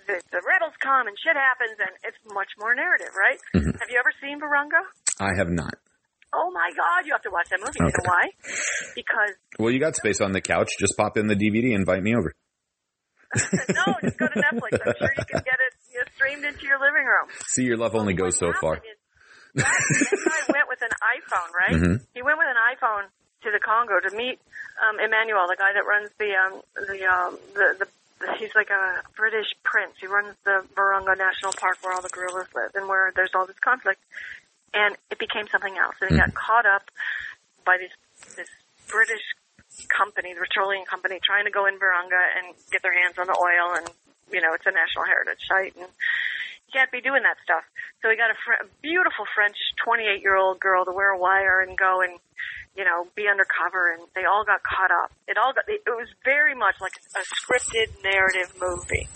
[0.08, 3.39] the, the rebels come and shit happens, and it's much more narrative, right?
[3.56, 3.80] Mhm.
[3.80, 4.82] Have you ever seen Virunga?
[5.20, 5.74] I have not.
[6.36, 7.80] Oh my God, you have to watch that movie.
[7.80, 8.24] You know why?
[8.94, 10.68] Because Well, you got space on the couch.
[10.80, 12.34] Just pop in the DVD invite me over.
[13.36, 14.80] no, just go to Netflix.
[14.86, 17.28] I'm sure you can get it you know, streamed into your living room.
[17.48, 18.76] See, your love only Well, goes so far.
[18.76, 18.82] is
[19.56, 21.76] That, this guy went with an iPhone, right?
[21.76, 22.06] Mhm.
[22.14, 23.08] He went with an iPhone
[23.44, 24.40] to the Congo to meet
[24.84, 27.88] um, Emmanuel, the guy that runs the um, the, um, the the
[28.20, 29.94] the he's like a British prince.
[30.00, 33.46] He runs the Virunga National Park where all the gorillas live and where there's all
[33.46, 34.00] this conflict.
[34.76, 35.95] And it became something else.
[36.01, 36.45] And he got mm-hmm.
[36.45, 36.91] caught up
[37.65, 37.95] by this
[38.36, 38.51] this
[38.91, 39.23] British
[39.88, 43.38] company, the petroleum company, trying to go in Virunga and get their hands on the
[43.39, 43.80] oil.
[43.80, 43.88] And
[44.32, 47.63] you know, it's a national heritage site, and you can't be doing that stuff.
[48.01, 51.19] So he got a, fr- a beautiful French 28 year old girl to wear a
[51.19, 52.19] wire and go and,
[52.76, 55.09] you know, be undercover and they all got caught up.
[55.28, 59.07] It all got, it was very much like a scripted narrative movie.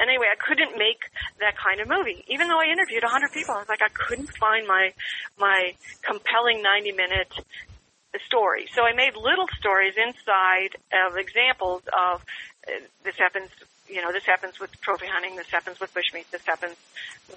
[0.00, 1.00] Anyway, I couldn't make
[1.40, 2.24] that kind of movie.
[2.28, 4.92] Even though I interviewed a hundred people, I was like, I couldn't find my
[5.38, 7.32] my compelling ninety minute
[8.26, 8.68] story.
[8.74, 10.76] So I made little stories inside
[11.06, 12.22] of examples of
[12.68, 13.50] uh, this happens.
[13.88, 15.36] You know, this happens with trophy hunting.
[15.36, 16.30] This happens with bushmeat.
[16.30, 16.76] This happens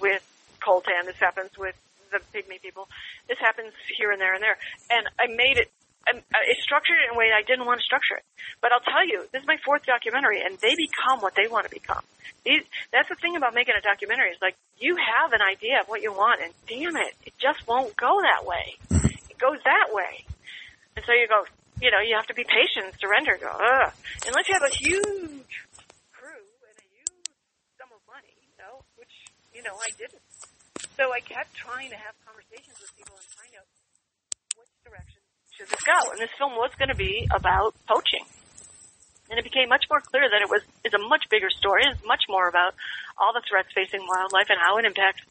[0.00, 0.22] with
[0.60, 1.04] coltan.
[1.04, 1.76] This happens with
[2.10, 2.88] the pygmy people.
[3.28, 4.56] This happens here and there and there.
[4.90, 5.70] And I made it
[6.14, 8.24] um, I structured it in a way I didn't want to structure it.
[8.60, 11.64] But I'll tell you, this is my fourth documentary, and they become what they want
[11.68, 12.02] to become.
[12.44, 14.30] These, that's the thing about making a documentary.
[14.30, 17.66] Is like you have an idea of what you want, and damn it, it just
[17.66, 18.78] won't go that way.
[19.28, 20.24] It goes that way,
[20.96, 21.44] and so you go.
[21.78, 23.54] You know, you have to be patient, surrender, go.
[23.54, 23.94] Ugh.
[24.26, 25.54] Unless you have a huge
[26.10, 27.30] crew and a huge
[27.78, 29.14] sum of money, you know, which
[29.54, 30.18] you know I didn't.
[30.98, 33.37] So I kept trying to have conversations with people and find out which
[35.58, 36.10] should this go.
[36.12, 38.24] And this film was going to be about poaching.
[39.30, 41.82] And it became much more clear that it was is a much bigger story.
[41.84, 42.74] It's much more about
[43.18, 45.22] all the threats facing wildlife and how it impacts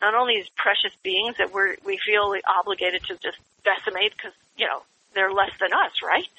[0.00, 4.66] not only these precious beings that we're we feel obligated to just decimate because you
[4.66, 4.82] know
[5.14, 6.34] they're less than us, right?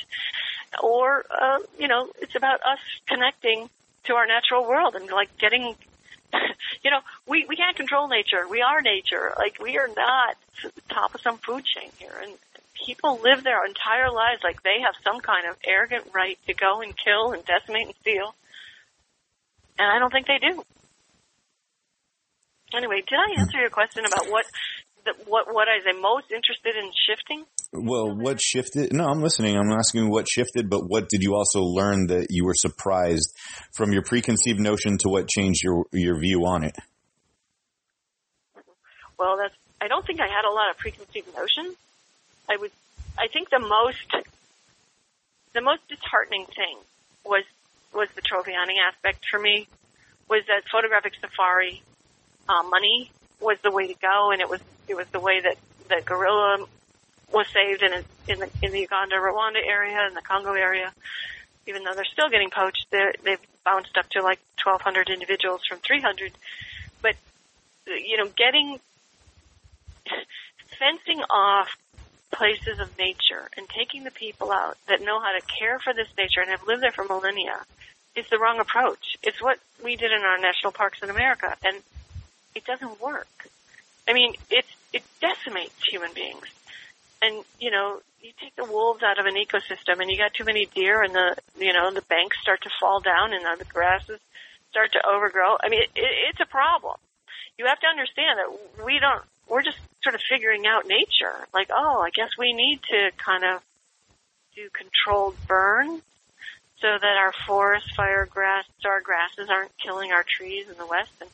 [0.84, 3.70] Or uh, you know, it's about us connecting
[4.06, 5.76] to our natural world and like getting
[6.84, 8.46] you know, we, we can't control nature.
[8.50, 9.34] We are nature.
[9.38, 12.16] Like, we are not the top of some food chain here.
[12.22, 12.34] And
[12.86, 16.82] people live their entire lives like they have some kind of arrogant right to go
[16.82, 18.36] and kill and decimate and steal.
[19.78, 20.64] And I don't think they do.
[22.76, 24.46] Anyway, did I answer your question about what
[25.06, 27.46] the, what what I am most interested in shifting?
[27.72, 28.92] Well, what shifted?
[28.94, 29.56] No, I'm listening.
[29.56, 33.32] I'm asking what shifted, but what did you also learn that you were surprised
[33.76, 36.76] from your preconceived notion to what changed your your view on it?
[39.18, 39.56] Well, that's.
[39.82, 41.76] I don't think I had a lot of preconceived notions.
[42.50, 42.72] I would.
[43.18, 44.26] I think the most
[45.54, 46.78] the most disheartening thing
[47.26, 47.43] was
[47.93, 49.68] was the hunting aspect for me.
[50.30, 51.82] Was that photographic safari
[52.50, 55.58] uh, money was the way to go, and it was it was the way that
[55.89, 56.66] that gorilla
[57.32, 57.93] was saved in
[58.28, 60.93] in the in the Uganda Rwanda area and the Congo area.
[61.68, 66.32] Even though they're still getting poached, they've bounced up to like 1,200 individuals from 300.
[67.02, 67.16] But
[67.88, 68.80] you know, getting
[70.80, 71.70] fencing off
[72.38, 76.08] places of nature and taking the people out that know how to care for this
[76.18, 77.66] nature and have lived there for millennia
[78.16, 79.18] is the wrong approach.
[79.24, 81.78] It's what we did in our national parks in America, and
[82.54, 83.50] it doesn't work.
[84.08, 86.48] I mean, it's it decimates human beings.
[87.22, 90.46] And you know, you take the wolves out of an ecosystem, and you got too
[90.46, 94.20] many deer, and the you know the banks start to fall down, and the grasses
[94.70, 95.58] start to overgrow.
[95.64, 95.90] I mean, it,
[96.30, 96.96] it's a problem.
[97.58, 99.24] You have to understand that we don't.
[99.48, 101.48] We're just sort of figuring out nature.
[101.54, 103.62] Like, oh, I guess we need to kind of
[104.56, 106.02] do controlled burn
[106.82, 111.12] so that our forest fire grass, our grasses aren't killing our trees in the west.
[111.22, 111.30] And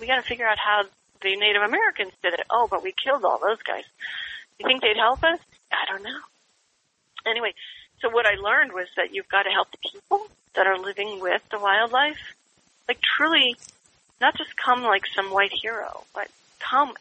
[0.00, 0.84] we got to figure out how
[1.22, 2.46] the Native Americans did it.
[2.50, 3.84] Oh, but we killed all those guys.
[4.58, 5.38] You think they'd help us?
[5.72, 6.20] I don't know.
[7.26, 7.52] Anyway,
[8.00, 11.20] so what I learned was that you've got to help the people that are living
[11.20, 12.34] with the wildlife.
[12.88, 13.56] Like truly,
[14.20, 16.94] not just come like some white hero, but come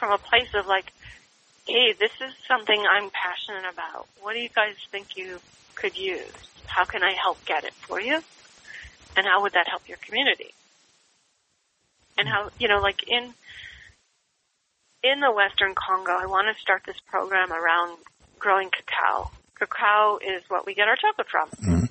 [0.00, 0.92] from a place of like,
[1.66, 4.08] hey, this is something I'm passionate about.
[4.22, 5.38] What do you guys think you
[5.76, 6.32] could use?
[6.66, 8.20] How can I help get it for you?
[9.16, 10.52] And how would that help your community?
[12.18, 13.34] And how, you know, like in,
[15.02, 17.98] in the Western Congo, I want to start this program around
[18.38, 19.30] growing cacao.
[19.54, 21.48] Cacao is what we get our chocolate from.
[21.50, 21.84] Mm-hmm.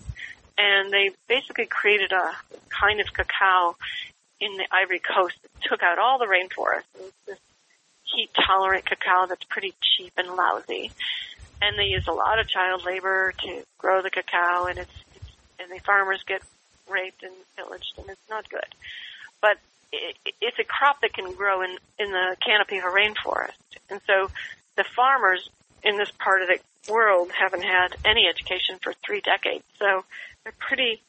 [0.58, 2.32] And they basically created a
[2.70, 3.78] kind of cacao
[4.42, 6.84] in the Ivory Coast that took out all the rainforest.
[7.28, 7.38] this
[8.14, 10.92] heat tolerant cacao that's pretty cheap and lousy.
[11.62, 15.30] And they use a lot of child labor to grow the cacao and it's, it's
[15.60, 16.42] and the farmers get
[16.90, 18.76] raped and pillaged and it's not good.
[19.42, 19.58] But
[19.92, 23.58] it, it's a crop that can grow in, in the canopy of a rainforest.
[23.90, 24.30] And so
[24.76, 25.50] the farmers
[25.84, 26.60] in this part of the
[26.92, 29.64] world haven't had any education for three decades.
[29.78, 30.06] So
[30.44, 31.02] they're pretty,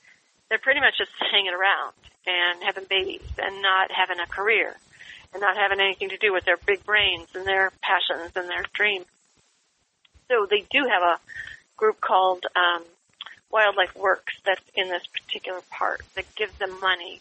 [0.48, 1.94] they're pretty much just hanging around
[2.26, 4.76] and having babies and not having a career
[5.32, 8.64] and not having anything to do with their big brains and their passions and their
[8.72, 9.06] dreams.
[10.28, 11.20] So they do have a
[11.76, 12.84] group called um,
[13.50, 17.20] Wildlife Works that's in this particular part that gives them money,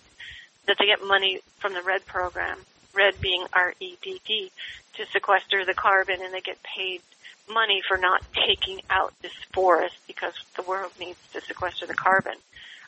[0.68, 2.58] that they get money from the REDD program,
[2.94, 4.52] REDD being R-E-D-D,
[4.96, 7.02] to sequester the carbon and they get paid
[7.50, 12.36] money for not taking out this forest because the world needs to sequester the carbon.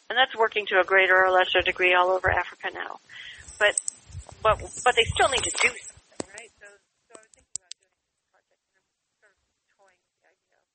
[0.10, 3.00] And that's working to a greater or lesser degree all over Africa now.
[3.58, 3.80] But
[4.42, 6.52] but but they still need to do something, right?
[6.58, 6.68] So
[7.08, 7.94] so I was thinking about doing
[8.34, 8.86] project, I'm
[9.22, 9.42] sort of
[9.78, 10.66] toying the idea of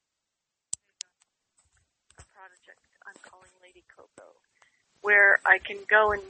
[2.22, 4.38] a project I'm calling Lady Coco,
[5.02, 6.22] where I can go and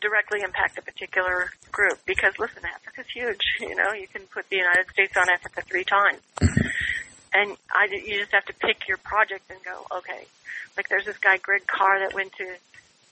[0.00, 3.40] directly impact a particular group because listen, Africa's huge.
[3.64, 6.20] You know, you can put the United States on Africa three times,
[7.32, 10.26] and I you just have to pick your project and go okay.
[10.76, 12.56] Like there's this guy Greg Carr that went to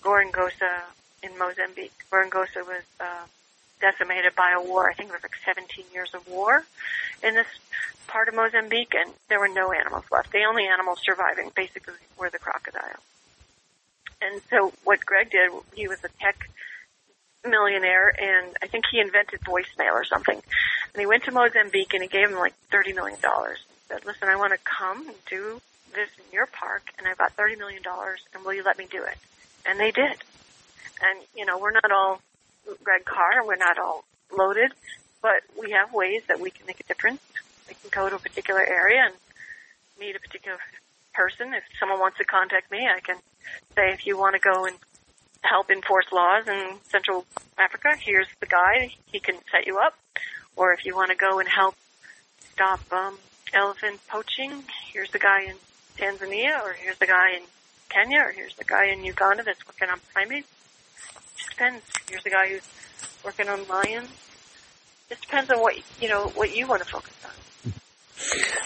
[0.03, 0.83] Gorongosa
[1.23, 1.95] in Mozambique.
[2.11, 3.25] Gorongosa was uh,
[3.83, 4.89] decimated by a war.
[4.89, 6.65] I think it was like 17 years of war
[7.23, 7.47] in this
[8.07, 10.33] part of Mozambique, and there were no animals left.
[10.33, 13.03] The only animals surviving basically were the crocodiles.
[14.23, 16.49] And so what Greg did, he was a tech
[17.45, 20.41] millionaire, and I think he invented voicemail or something.
[20.95, 23.19] And he went to Mozambique, and he gave him like $30 million.
[23.19, 25.61] He said, listen, I want to come and do
[25.93, 27.83] this in your park, and I've got $30 million,
[28.35, 29.19] and will you let me do it?
[29.67, 30.23] And they did.
[31.03, 32.21] And, you know, we're not all
[32.83, 33.45] Greg Carr.
[33.47, 34.05] we're not all
[34.37, 34.73] loaded,
[35.21, 37.21] but we have ways that we can make a difference.
[37.69, 39.15] We can go to a particular area and
[39.99, 40.59] meet a particular
[41.15, 41.55] person.
[41.55, 43.17] If someone wants to contact me, I can
[43.75, 44.77] say, if you want to go and
[45.43, 47.27] help enforce laws in Central
[47.59, 48.95] Africa, here's the guy.
[49.07, 49.95] He can set you up.
[50.57, 51.75] Or if you want to go and help
[52.53, 53.19] stop um,
[53.53, 55.57] elephant poaching, here's the guy in
[55.97, 57.43] Tanzania, or here's the guy in
[57.89, 60.49] Kenya, or here's the guy in Uganda that's working on primates.
[61.43, 61.83] Just depends.
[62.09, 62.69] Here's the guy who's
[63.25, 64.09] working on lions.
[65.09, 67.73] Just depends on what you know what you want to focus on.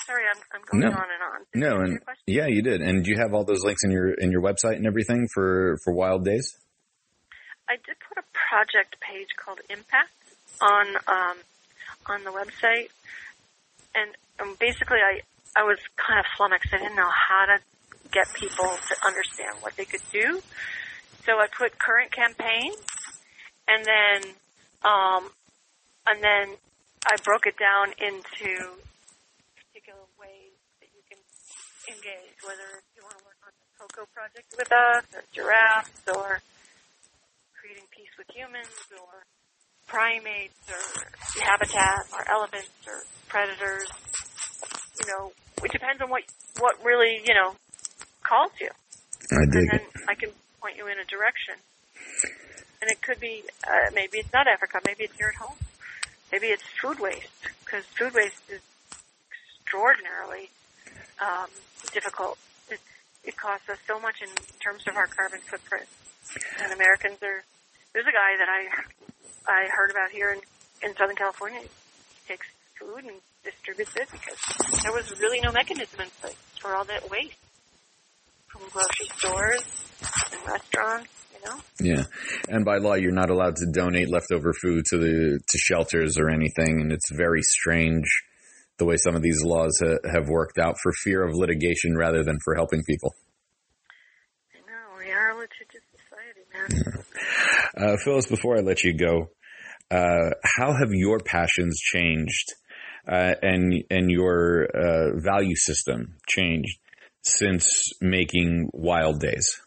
[0.07, 0.89] Sorry, I'm, I'm going No.
[0.89, 1.39] on and on.
[1.53, 2.83] Did No, and yeah, you did.
[2.83, 5.79] And do you have all those links in your in your website and everything for
[5.85, 6.57] for Wild Daze?
[7.69, 10.11] I did put a project page called Impact
[10.61, 11.37] on um,
[12.07, 12.91] on the website,
[13.95, 15.23] and um, basically, I
[15.59, 16.69] I was kind of flummoxed.
[16.75, 17.59] I didn't know how to
[18.13, 20.41] get people to understand what they could do,
[21.27, 22.71] so I put current campaign,
[23.67, 24.33] and then
[24.87, 25.29] um,
[26.07, 26.55] and then
[27.05, 28.79] I broke it down into
[29.59, 31.19] particular ways that you can
[31.91, 36.41] engage, whether you want to work on the Cocoa project with us, or giraffes, or
[37.59, 39.27] creating peace with humans or
[39.87, 40.83] primates or
[41.43, 43.91] habitat or elephants or predators.
[45.03, 45.33] You know,
[45.65, 46.23] it depends on what
[46.61, 47.55] what really you know
[48.23, 50.09] calls you, I and dig then it.
[50.09, 51.55] I can point you in a direction.
[52.81, 55.57] And it could be uh, maybe it's not Africa, maybe it's here at home,
[56.31, 57.29] maybe it's food waste
[57.65, 58.61] because food waste is
[59.61, 60.51] extraordinarily
[61.21, 61.49] um,
[61.93, 62.39] difficult.
[62.71, 62.81] It,
[63.25, 64.29] it costs us so much in
[64.61, 65.87] terms of our carbon footprint,
[66.63, 67.43] and Americans are
[67.93, 68.69] there's a guy that I
[69.49, 70.41] I heard about here in
[70.83, 71.61] in Southern California.
[71.61, 71.69] He
[72.29, 72.47] takes
[72.79, 77.11] food and distributes it because there was really no mechanism in place for all that
[77.11, 77.37] waste
[78.49, 81.11] from grocery stores and restaurants.
[81.33, 82.05] You know, Yeah,
[82.49, 86.29] and by law, you're not allowed to donate leftover food to the to shelters or
[86.31, 88.05] anything, and it's very strange
[88.79, 92.23] the way some of these laws ha- have worked out for fear of litigation rather
[92.25, 93.15] than for helping people.
[94.55, 97.03] I know we are a litigious society, man.
[97.79, 99.29] Uh, Phyllis, before I let you go,
[99.91, 102.55] uh, how have your passions changed
[103.07, 106.79] uh, and and your uh, value system changed
[107.23, 109.61] since making Wild Daze?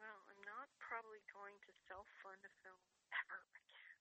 [0.00, 2.82] Well, I'm not probably going to self-fund a film
[3.14, 3.96] ever again.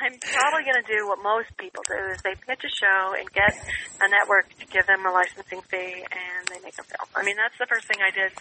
[0.00, 3.30] I'm probably going to do what most people do is they pitch a show and
[3.30, 3.52] get
[4.00, 7.06] a network to give them a licensing fee and they make a film.
[7.14, 8.32] I mean, that's the first thing I did.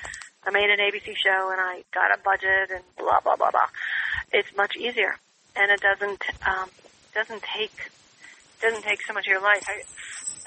[0.48, 3.68] I made an ABC show and I got a budget and blah, blah, blah, blah.
[4.32, 5.18] It's much easier
[5.56, 6.70] and it doesn't, um,
[7.14, 7.92] doesn't take,
[8.62, 9.64] doesn't take so much of your life.
[9.68, 9.84] I,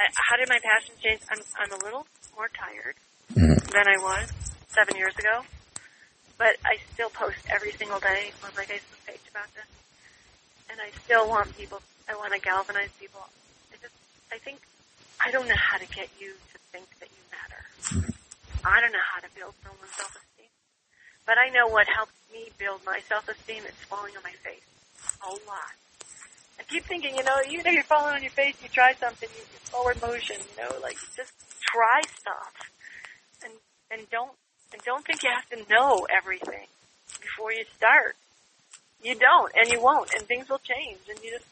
[0.00, 1.20] I, how did my passion change?
[1.30, 2.96] I'm, I'm a little more tired
[3.36, 4.32] than I was
[4.68, 5.44] seven years ago,
[6.38, 9.66] but I still post every single day on my Facebook page about this
[10.72, 11.80] and I still want people.
[12.08, 13.20] I want to galvanize people.
[13.72, 13.94] I just,
[14.32, 14.60] I think,
[15.20, 17.62] I don't know how to get you to think that you matter.
[18.64, 20.48] I don't know how to build someone's self-esteem,
[21.26, 24.64] but I know what helps me build my self-esteem is falling on my face
[25.20, 25.76] a lot.
[26.58, 28.56] I keep thinking, you know, you know, you're falling on your face.
[28.62, 30.36] You try something, you you forward motion.
[30.36, 32.52] You know, like just try stuff,
[33.42, 33.52] and
[33.90, 34.32] and don't
[34.72, 36.66] and don't think you have to know everything
[37.20, 38.16] before you start.
[39.02, 41.44] You don't, and you won't, and things will change, and you just,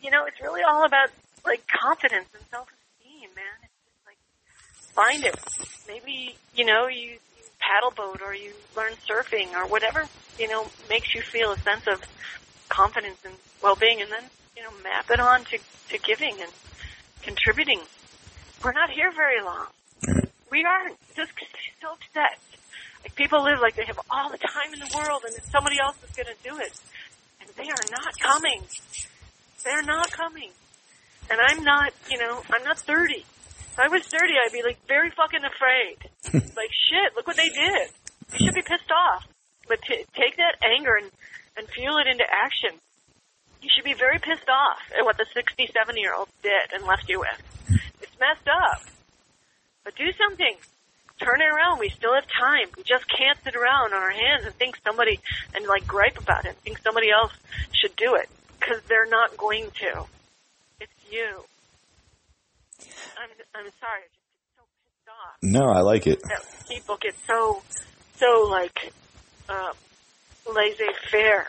[0.00, 1.10] you know, it's really all about
[1.44, 3.58] like confidence and self-esteem, man.
[3.62, 4.16] It's just like
[4.94, 5.36] find it.
[5.86, 10.08] Maybe you know you, you paddle boat or you learn surfing or whatever
[10.38, 12.00] you know makes you feel a sense of
[12.68, 14.24] confidence and well-being, and then
[14.56, 15.58] you know map it on to
[15.90, 16.50] to giving and
[17.22, 17.80] contributing.
[18.64, 19.66] We're not here very long.
[20.52, 21.32] We aren't just
[21.80, 22.36] so upset.
[23.00, 25.96] Like people live like they have all the time in the world, and somebody else
[26.04, 26.76] is going to do it,
[27.40, 28.60] and they are not coming.
[29.64, 30.52] They're not coming,
[31.30, 31.94] and I'm not.
[32.10, 33.24] You know, I'm not 30.
[33.24, 35.96] If I was 30, I'd be like very fucking afraid.
[36.54, 37.88] like shit, look what they did.
[38.36, 39.24] You should be pissed off.
[39.66, 41.10] But t- take that anger and,
[41.56, 42.76] and fuel it into action.
[43.62, 47.08] You should be very pissed off at what the 67 year old did and left
[47.08, 47.40] you with.
[48.02, 48.82] It's messed up.
[49.84, 50.56] But do something.
[51.20, 51.78] Turn it around.
[51.78, 52.66] We still have time.
[52.76, 55.20] We just can't sit around on our hands and think somebody,
[55.54, 57.32] and like gripe about it, think somebody else
[57.72, 58.28] should do it.
[58.60, 60.04] Cause they're not going to.
[60.80, 61.44] It's you.
[63.18, 64.02] I'm, I'm sorry.
[64.02, 66.22] I just get so pissed off No, I like it.
[66.22, 67.62] that people get so,
[68.16, 68.92] so like,
[69.48, 69.72] uh,
[70.52, 71.46] laissez-faire.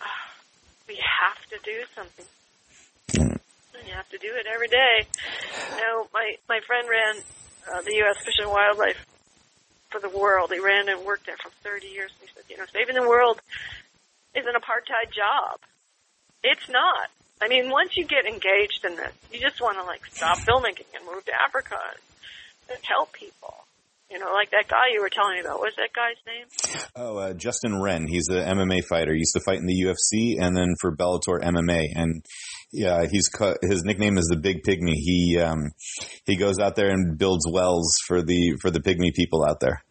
[0.00, 0.06] Ah,
[0.88, 2.26] We have to do something.
[3.12, 3.38] Mm.
[3.86, 5.06] You have to do it every day.
[5.78, 7.16] Now, my, my friend ran
[7.72, 8.24] uh, the U.S.
[8.24, 9.04] Fish and Wildlife
[9.90, 10.50] for the world.
[10.52, 12.10] He ran and worked there for 30 years.
[12.20, 13.40] He said, you know, saving the world
[14.34, 15.60] is an apartheid job.
[16.42, 17.08] It's not.
[17.42, 20.90] I mean, once you get engaged in this, you just want to like stop filmmaking
[20.94, 21.76] and move to Africa
[22.70, 23.54] and help people.
[24.10, 25.58] You know, like that guy you were telling me about.
[25.58, 26.86] What's that guy's name?
[26.94, 28.06] Oh, uh, Justin Wren.
[28.06, 29.12] He's an MMA fighter.
[29.12, 31.88] He used to fight in the UFC and then for Bellator MMA.
[31.96, 32.24] And
[32.74, 33.30] yeah, he's
[33.62, 34.94] his nickname is the Big Pygmy.
[34.94, 35.70] He um,
[36.26, 39.84] he goes out there and builds wells for the for the pygmy people out there.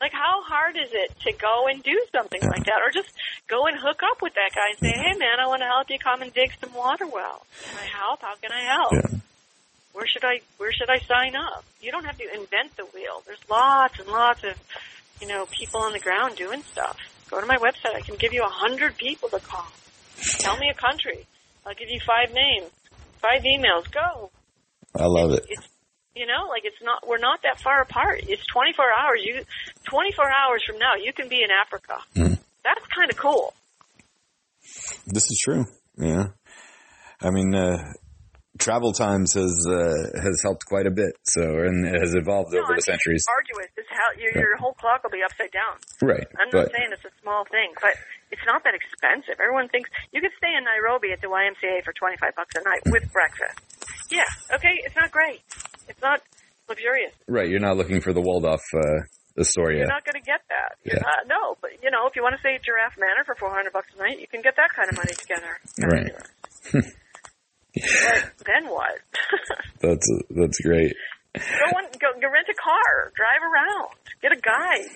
[0.00, 3.12] Like, how hard is it to go and do something like that, or just
[3.48, 5.88] go and hook up with that guy and say, "Hey, man, I want to help
[5.90, 7.44] you come and dig some water wells.
[7.64, 8.22] Can I help?
[8.22, 8.92] How can I help?
[8.92, 9.18] Yeah.
[9.92, 11.64] Where should I Where should I sign up?
[11.80, 13.22] You don't have to invent the wheel.
[13.26, 14.54] There's lots and lots of,
[15.20, 16.96] you know, people on the ground doing stuff.
[17.30, 17.94] Go to my website.
[17.94, 19.66] I can give you a hundred people to call.
[20.40, 21.26] Tell me a country.
[21.66, 22.70] I'll give you five names,
[23.20, 23.90] five emails.
[23.90, 24.30] Go.
[24.94, 25.44] I love it.
[25.48, 25.68] It's
[26.14, 28.20] you know, like it's not we're not that far apart.
[28.26, 29.20] It's 24 hours.
[29.22, 29.42] You
[29.84, 31.98] 24 hours from now, you can be in Africa.
[32.14, 32.38] Mhm.
[32.64, 33.52] That's kind of cool.
[35.06, 35.64] This is true.
[35.98, 36.28] Yeah.
[37.20, 37.92] I mean, uh,
[38.58, 41.12] travel times has uh, has helped quite a bit.
[41.24, 43.24] So and it has evolved No, over I the mean, centuries.
[43.24, 43.70] It's arduous.
[43.76, 45.76] It's how your, your whole clock will be upside down.
[46.02, 46.26] Right.
[46.40, 47.94] I'm not But saying it's a small thing, but
[48.46, 49.36] not that expensive.
[49.42, 52.82] Everyone thinks you could stay in Nairobi at the YMCA for 25 bucks a night
[52.86, 53.58] with breakfast.
[54.10, 55.42] Yeah, okay, it's not great.
[55.88, 56.22] It's not
[56.68, 57.12] luxurious.
[57.28, 59.06] right, you're not looking for the Waldorf uh,
[59.38, 59.84] Astoria.
[59.84, 60.78] You're not going to get that.
[60.84, 61.02] Yeah.
[61.02, 63.72] not, no, but you know, if you want to stay at Giraffe Manor for 400
[63.72, 65.52] bucks a night, you can get that kind of money together.
[65.82, 66.12] Right.
[67.76, 68.96] but then what?
[69.80, 70.96] That's that's great.
[71.34, 73.92] go, on, go go rent a car, drive around,
[74.22, 74.88] get a guide.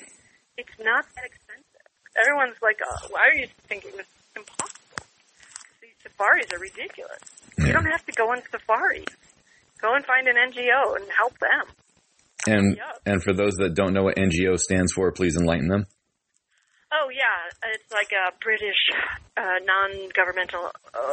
[0.56, 1.39] It's not that expensive.
[2.16, 5.06] Everyone's like, uh, "Why are you thinking this is impossible?"
[5.80, 7.20] these safaris are ridiculous.
[7.58, 9.04] You don't have to go on safaris.
[9.80, 11.66] Go and find an NGO and help them.
[12.46, 15.86] And and for those that don't know what NGO stands for, please enlighten them.
[16.92, 18.90] Oh yeah, it's like a British
[19.36, 20.72] uh, non-governmental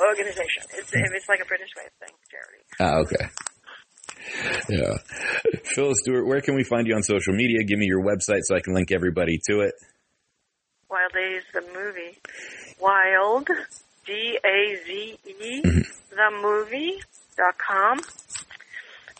[0.10, 0.64] organization.
[0.74, 2.64] It's it's like a British way of saying charity.
[2.80, 3.30] Ah, okay.
[4.70, 4.98] Yeah.
[5.64, 7.64] Phyllis Stuart, where can we find you on social media?
[7.64, 9.74] Give me your website so I can link everybody to it.
[10.90, 12.18] Wild Daze, the movie.
[12.80, 13.50] Wild,
[14.06, 17.02] D-A-Z-E, the movie
[17.36, 18.00] dot com.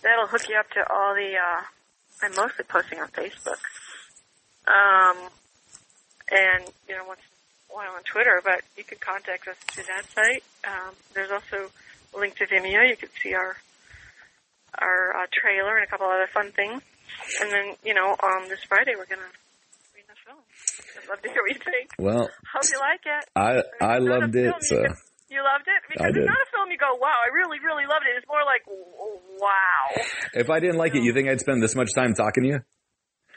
[0.04, 1.62] That'll hook you up to all the, uh,
[2.24, 3.60] I'm mostly posting on Facebook.
[4.68, 5.30] Um,
[6.32, 9.86] and, you know, once in a while on Twitter, but you can contact us through
[9.86, 10.44] that site.
[10.66, 11.70] Um, there's also
[12.16, 12.88] a link to Vimeo.
[12.88, 13.58] You can see our,
[14.78, 16.82] our, uh, trailer and a couple other fun things.
[17.42, 19.47] And then, you know, um, this Friday we're gonna read the film.
[20.98, 21.90] I'd love to hear what you think.
[22.00, 23.24] Well, Hope you like it.
[23.36, 24.54] I mean, I loved it.
[24.62, 24.90] So You,
[25.30, 28.06] you loved it because it's not a film you go, "Wow, I really, really loved
[28.06, 30.04] it." It's more like, "Wow."
[30.34, 32.60] if I didn't like it, you think I'd spend this much time talking to you?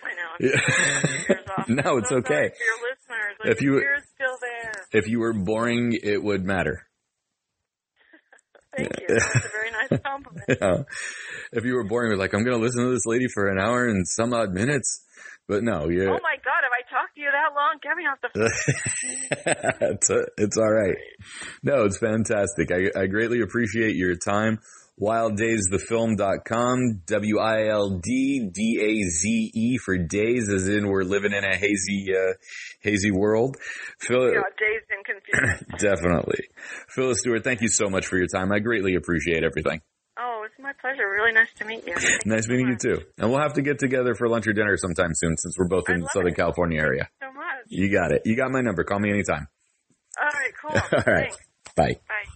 [0.02, 0.32] I know.
[0.40, 1.36] Yeah.
[1.68, 2.34] No, it's So okay.
[2.34, 4.72] Your listeners, like, If you- you're still there.
[4.92, 6.86] If you were boring, it would matter.
[8.76, 9.06] Thank you.
[9.08, 10.44] That's a very nice compliment.
[10.48, 10.82] Yeah.
[11.52, 13.58] If you were boring, you're like, I'm going to listen to this lady for an
[13.60, 15.04] hour and some odd minutes.
[15.48, 17.78] But no, you're, Oh my God, have I talked to you that long?
[17.96, 18.30] Me off the
[19.92, 20.96] it's, it's all right.
[21.62, 22.72] No, it's fantastic.
[22.72, 24.60] I, I greatly appreciate your time.
[25.00, 28.08] WildDazeTheFilm.com, W-I-L-D-D-A-Z-E
[29.78, 32.34] for days, as in we're living in a hazy, uh,
[32.82, 33.56] hazy world.
[33.98, 35.64] Phil, know, dazed and confused.
[35.78, 36.50] definitely.
[36.88, 38.52] Phyllis Stuart, thank you so much for your time.
[38.52, 39.80] I greatly appreciate everything.
[40.40, 41.08] Oh, it's my pleasure.
[41.10, 41.94] Really nice to meet you.
[41.94, 43.02] Thank Nice so meeting you too.
[43.18, 45.88] And we'll have to get together for lunch or dinner sometime soon since we're both
[45.90, 46.36] in love Southern it.
[46.36, 47.08] California area.
[47.20, 47.66] So much.
[47.68, 48.22] You got it.
[48.24, 48.84] You got my number.
[48.84, 49.48] Call me anytime.
[50.20, 50.70] All right, cool.
[50.98, 51.30] All right.
[51.30, 51.36] Thanks.
[51.76, 52.00] Bye.
[52.08, 52.29] Bye.